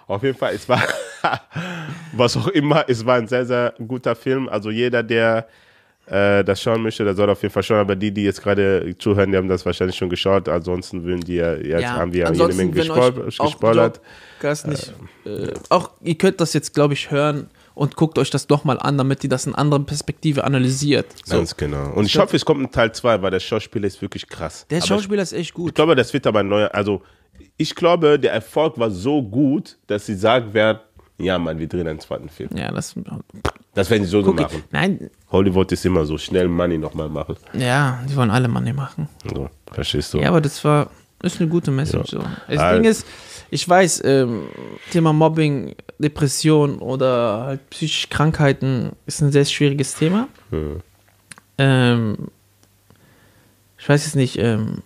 auf 0.06 0.22
jeden 0.22 0.38
Fall, 0.38 0.54
es 0.54 0.68
war, 0.68 0.82
was 2.12 2.36
auch 2.36 2.46
immer, 2.48 2.84
es 2.88 3.04
war 3.04 3.16
ein 3.16 3.26
sehr, 3.26 3.44
sehr 3.44 3.74
guter 3.86 4.14
Film. 4.14 4.48
Also 4.48 4.70
jeder, 4.70 5.02
der 5.02 5.48
äh, 6.06 6.44
das 6.44 6.62
schauen 6.62 6.82
möchte, 6.82 7.04
der 7.04 7.14
soll 7.14 7.28
auf 7.30 7.42
jeden 7.42 7.52
Fall 7.52 7.62
schauen. 7.62 7.78
Aber 7.78 7.96
die, 7.96 8.12
die 8.12 8.24
jetzt 8.24 8.42
gerade 8.42 8.94
zuhören, 8.98 9.32
die 9.32 9.36
haben 9.36 9.48
das 9.48 9.66
wahrscheinlich 9.66 9.96
schon 9.96 10.08
geschaut. 10.08 10.48
Ansonsten 10.48 11.04
würden 11.04 11.22
die 11.22 11.34
ja, 11.34 11.54
jetzt 11.54 11.82
ja, 11.82 11.96
haben 11.96 12.12
wir 12.12 12.20
ja 12.20 12.32
jede 12.32 12.54
Menge 12.54 12.72
gespoilert. 12.72 14.00
Nicht, 14.66 14.94
äh, 15.24 15.30
äh, 15.30 15.54
auch 15.70 15.90
ihr 16.02 16.16
könnt 16.16 16.40
das 16.40 16.52
jetzt, 16.52 16.74
glaube 16.74 16.94
ich, 16.94 17.10
hören 17.10 17.48
und 17.74 17.96
guckt 17.96 18.18
euch 18.18 18.30
das 18.30 18.46
doch 18.46 18.64
mal 18.64 18.78
an, 18.78 18.96
damit 18.96 19.24
ihr 19.24 19.30
das 19.30 19.46
in 19.46 19.54
anderer 19.54 19.80
Perspektive 19.80 20.44
analysiert. 20.44 21.06
So. 21.24 21.36
Ganz 21.36 21.56
genau. 21.56 21.92
Und 21.94 22.06
ich, 22.06 22.14
ich 22.14 22.20
hoffe, 22.20 22.36
es 22.36 22.44
kommt 22.44 22.62
ein 22.62 22.70
Teil 22.70 22.92
2, 22.92 23.22
weil 23.22 23.30
der 23.30 23.40
Schauspieler 23.40 23.86
ist 23.86 24.00
wirklich 24.00 24.28
krass. 24.28 24.66
Der 24.70 24.78
aber 24.78 24.86
Schauspieler 24.86 25.22
ist 25.22 25.32
echt 25.32 25.54
gut. 25.54 25.70
Ich 25.70 25.74
glaube, 25.74 25.96
das 25.96 26.12
wird 26.12 26.26
aber 26.26 26.40
ein 26.40 26.48
neuer, 26.48 26.70
also 26.72 27.02
ich 27.56 27.74
glaube, 27.74 28.18
der 28.18 28.32
Erfolg 28.32 28.78
war 28.78 28.90
so 28.90 29.22
gut, 29.22 29.76
dass 29.86 30.06
sie 30.06 30.14
sagen 30.14 30.54
werden, 30.54 30.78
ja, 31.18 31.38
Mann, 31.38 31.58
wir 31.58 31.66
drehen 31.66 31.88
einen 31.88 32.00
zweiten 32.00 32.28
Film. 32.28 32.50
Ja, 32.54 32.70
das. 32.70 32.94
Das 33.74 33.90
werden 33.90 34.04
sie 34.04 34.10
so 34.10 34.22
Guck, 34.22 34.40
machen. 34.40 34.64
Nein. 34.70 35.10
Hollywood 35.30 35.70
ist 35.72 35.84
immer 35.84 36.04
so 36.06 36.16
schnell 36.18 36.48
Money 36.48 36.78
nochmal 36.78 37.08
machen. 37.08 37.36
Ja, 37.52 38.02
die 38.08 38.16
wollen 38.16 38.30
alle 38.30 38.48
Money 38.48 38.72
machen. 38.72 39.08
So, 39.30 39.50
verstehst 39.70 40.14
du? 40.14 40.18
Ja, 40.18 40.28
aber 40.28 40.40
das 40.40 40.64
war, 40.64 40.90
ist 41.22 41.40
eine 41.40 41.48
gute 41.48 41.70
Message. 41.70 42.12
Ja. 42.12 42.20
So. 42.20 42.26
Das 42.48 42.58
also, 42.58 42.80
Ding 42.80 42.90
ist, 42.90 43.06
ich 43.50 43.68
weiß, 43.68 44.02
ähm, 44.04 44.44
Thema 44.90 45.12
Mobbing, 45.12 45.74
Depression 45.98 46.78
oder 46.78 47.44
halt 47.44 47.70
psychische 47.70 48.08
Krankheiten 48.08 48.92
ist 49.06 49.20
ein 49.20 49.32
sehr 49.32 49.44
schwieriges 49.44 49.94
Thema. 49.94 50.28
Hm. 50.50 50.80
Ähm, 51.58 52.16
ich 53.78 53.88
weiß 53.88 54.04
jetzt 54.04 54.16
nicht, 54.16 54.38
ähm, 54.38 54.82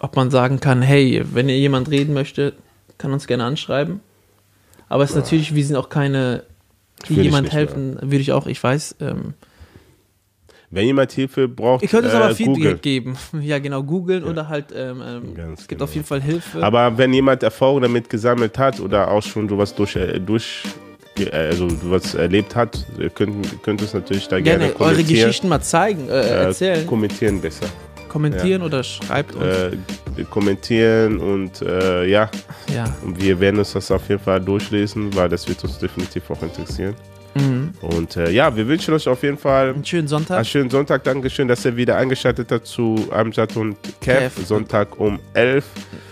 ob 0.00 0.16
man 0.16 0.30
sagen 0.30 0.60
kann, 0.60 0.82
hey, 0.82 1.24
wenn 1.32 1.48
ihr 1.48 1.58
jemand 1.58 1.90
reden 1.90 2.14
möchte, 2.14 2.54
kann 2.98 3.12
uns 3.12 3.26
gerne 3.26 3.44
anschreiben. 3.44 4.00
Aber 4.90 5.04
es 5.04 5.10
ist 5.10 5.16
natürlich, 5.16 5.54
wir 5.54 5.64
sind 5.64 5.76
auch 5.76 5.88
keine, 5.88 6.42
die 7.08 7.14
jemand 7.14 7.52
helfen, 7.52 7.94
mehr. 7.94 8.02
würde 8.02 8.18
ich 8.18 8.32
auch, 8.32 8.46
ich 8.46 8.62
weiß. 8.62 8.96
Ähm, 9.00 9.34
wenn 10.72 10.84
jemand 10.84 11.12
Hilfe 11.12 11.48
braucht, 11.48 11.84
ich 11.84 11.90
könnte 11.90 12.08
es 12.08 12.14
aber 12.14 12.30
äh, 12.30 12.34
Feedback 12.34 12.56
Google. 12.56 12.78
geben. 12.78 13.16
Ja, 13.40 13.60
genau, 13.60 13.82
googeln 13.84 14.24
ja. 14.24 14.30
oder 14.30 14.48
halt, 14.48 14.66
ähm, 14.74 15.00
ähm 15.00 15.22
es 15.54 15.60
gibt 15.60 15.68
genau. 15.68 15.84
auf 15.84 15.94
jeden 15.94 16.06
Fall 16.06 16.20
Hilfe. 16.20 16.62
Aber 16.62 16.98
wenn 16.98 17.14
jemand 17.14 17.42
Erfahrung 17.44 17.80
damit 17.82 18.10
gesammelt 18.10 18.58
hat 18.58 18.80
oder 18.80 19.10
auch 19.10 19.22
schon 19.22 19.48
sowas 19.48 19.74
durch, 19.74 19.94
äh, 19.94 20.18
durch 20.18 20.64
äh, 21.18 21.30
also 21.30 21.68
was 21.84 22.14
erlebt 22.14 22.56
hat, 22.56 22.84
könnt, 23.14 23.62
könnt 23.62 23.82
es 23.82 23.94
natürlich 23.94 24.26
da 24.26 24.40
gerne, 24.40 24.70
gerne 24.70 24.80
eure 24.80 25.04
Geschichten 25.04 25.48
mal 25.48 25.60
zeigen, 25.60 26.08
äh, 26.08 26.44
erzählen. 26.44 26.84
kommentieren 26.84 27.40
besser. 27.40 27.66
Kommentieren 28.10 28.60
ja. 28.60 28.66
oder 28.66 28.82
schreibt 28.82 29.36
uns. 29.36 29.44
Äh, 29.44 30.24
kommentieren 30.28 31.18
und 31.18 31.62
äh, 31.62 32.06
ja. 32.06 32.28
ja. 32.74 32.84
Und 33.04 33.22
wir 33.22 33.38
werden 33.38 33.58
uns 33.58 33.72
das 33.72 33.90
auf 33.92 34.08
jeden 34.08 34.20
Fall 34.20 34.40
durchlesen, 34.40 35.14
weil 35.14 35.28
das 35.28 35.48
wird 35.48 35.62
uns 35.62 35.78
definitiv 35.78 36.28
auch 36.28 36.42
interessieren. 36.42 36.96
Mhm. 37.34 37.72
Und 37.80 38.16
äh, 38.16 38.32
ja, 38.32 38.54
wir 38.54 38.66
wünschen 38.66 38.92
euch 38.94 39.06
auf 39.06 39.22
jeden 39.22 39.38
Fall 39.38 39.70
einen 39.70 39.84
schönen 39.84 40.08
Sonntag. 40.08 40.38
Einen 40.38 40.44
schönen 40.44 40.70
Sonntag. 40.70 41.04
Dankeschön, 41.04 41.46
dass 41.46 41.64
ihr 41.64 41.76
wieder 41.76 41.96
eingeschaltet 41.96 42.50
habt 42.50 42.66
zu 42.66 42.96
Amjad 43.12 43.56
und 43.56 43.76
Kev. 44.00 44.34
Kev. 44.34 44.42
Sonntag 44.44 44.98
um 44.98 45.20
11. 45.34 45.64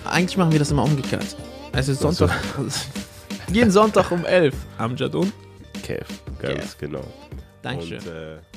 Eigentlich 0.05 0.37
machen 0.37 0.53
wir 0.53 0.61
das 0.61 0.71
immer 0.71 0.85
umgekehrt. 0.85 1.37
Also 1.73 1.95
Sonntag. 1.95 2.31
jeden 3.53 3.71
Sonntag 3.73 4.13
um 4.13 4.25
11. 4.25 4.55
Amjad 4.79 5.17
und 5.17 5.33
Kev. 5.83 6.07
Ganz 6.41 6.79
Kev. 6.79 6.87
genau. 6.87 7.05
Dankeschön. 7.61 7.99
Und, 7.99 8.48